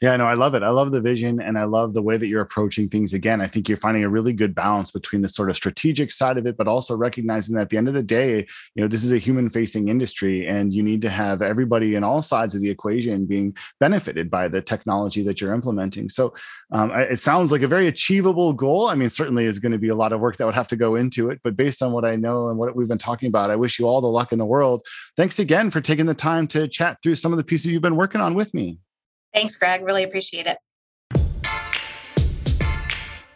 Yeah, 0.00 0.16
no, 0.16 0.24
I 0.24 0.32
love 0.32 0.54
it. 0.54 0.62
I 0.62 0.70
love 0.70 0.92
the 0.92 1.00
vision 1.02 1.42
and 1.42 1.58
I 1.58 1.64
love 1.64 1.92
the 1.92 2.00
way 2.00 2.16
that 2.16 2.26
you're 2.26 2.40
approaching 2.40 2.88
things. 2.88 3.12
Again, 3.12 3.42
I 3.42 3.46
think 3.46 3.68
you're 3.68 3.76
finding 3.76 4.02
a 4.02 4.08
really 4.08 4.32
good 4.32 4.54
balance 4.54 4.90
between 4.90 5.20
the 5.20 5.28
sort 5.28 5.50
of 5.50 5.56
strategic 5.56 6.10
side 6.10 6.38
of 6.38 6.46
it, 6.46 6.56
but 6.56 6.66
also 6.66 6.96
recognizing 6.96 7.54
that 7.54 7.62
at 7.62 7.68
the 7.68 7.76
end 7.76 7.86
of 7.86 7.92
the 7.92 8.02
day, 8.02 8.46
you 8.74 8.82
know, 8.82 8.88
this 8.88 9.04
is 9.04 9.12
a 9.12 9.18
human 9.18 9.50
facing 9.50 9.88
industry 9.88 10.46
and 10.46 10.72
you 10.72 10.82
need 10.82 11.02
to 11.02 11.10
have 11.10 11.42
everybody 11.42 11.96
in 11.96 12.02
all 12.02 12.22
sides 12.22 12.54
of 12.54 12.62
the 12.62 12.70
equation 12.70 13.26
being 13.26 13.54
benefited 13.78 14.30
by 14.30 14.48
the 14.48 14.62
technology 14.62 15.22
that 15.22 15.38
you're 15.38 15.52
implementing. 15.52 16.08
So 16.08 16.32
um, 16.72 16.92
it 16.92 17.20
sounds 17.20 17.52
like 17.52 17.60
a 17.60 17.68
very 17.68 17.86
achievable 17.86 18.54
goal. 18.54 18.88
I 18.88 18.94
mean, 18.94 19.10
certainly 19.10 19.44
is 19.44 19.58
going 19.58 19.72
to 19.72 19.78
be 19.78 19.88
a 19.88 19.94
lot 19.94 20.14
of 20.14 20.20
work 20.20 20.38
that 20.38 20.46
would 20.46 20.54
have 20.54 20.68
to 20.68 20.76
go 20.76 20.94
into 20.94 21.28
it, 21.28 21.40
but 21.44 21.56
based 21.56 21.82
on 21.82 21.92
what 21.92 22.06
I 22.06 22.16
know 22.16 22.48
and 22.48 22.58
what 22.58 22.74
we've 22.74 22.88
been 22.88 22.96
talking 22.96 23.28
about, 23.28 23.50
I 23.50 23.56
wish 23.56 23.78
you 23.78 23.86
all 23.86 24.00
the 24.00 24.06
luck 24.06 24.32
in 24.32 24.38
the 24.38 24.46
world. 24.46 24.80
Thanks 25.18 25.38
again 25.38 25.70
for 25.70 25.82
taking 25.82 26.06
the 26.06 26.14
time 26.14 26.46
to 26.48 26.68
chat 26.68 26.96
through 27.02 27.16
some 27.16 27.34
of 27.34 27.36
the 27.36 27.44
pieces 27.44 27.66
you've 27.66 27.82
been 27.82 27.96
working 27.96 28.22
on 28.22 28.32
with 28.32 28.54
me. 28.54 28.78
Thanks, 29.32 29.56
Greg. 29.56 29.82
Really 29.82 30.04
appreciate 30.04 30.46
it. 30.46 30.58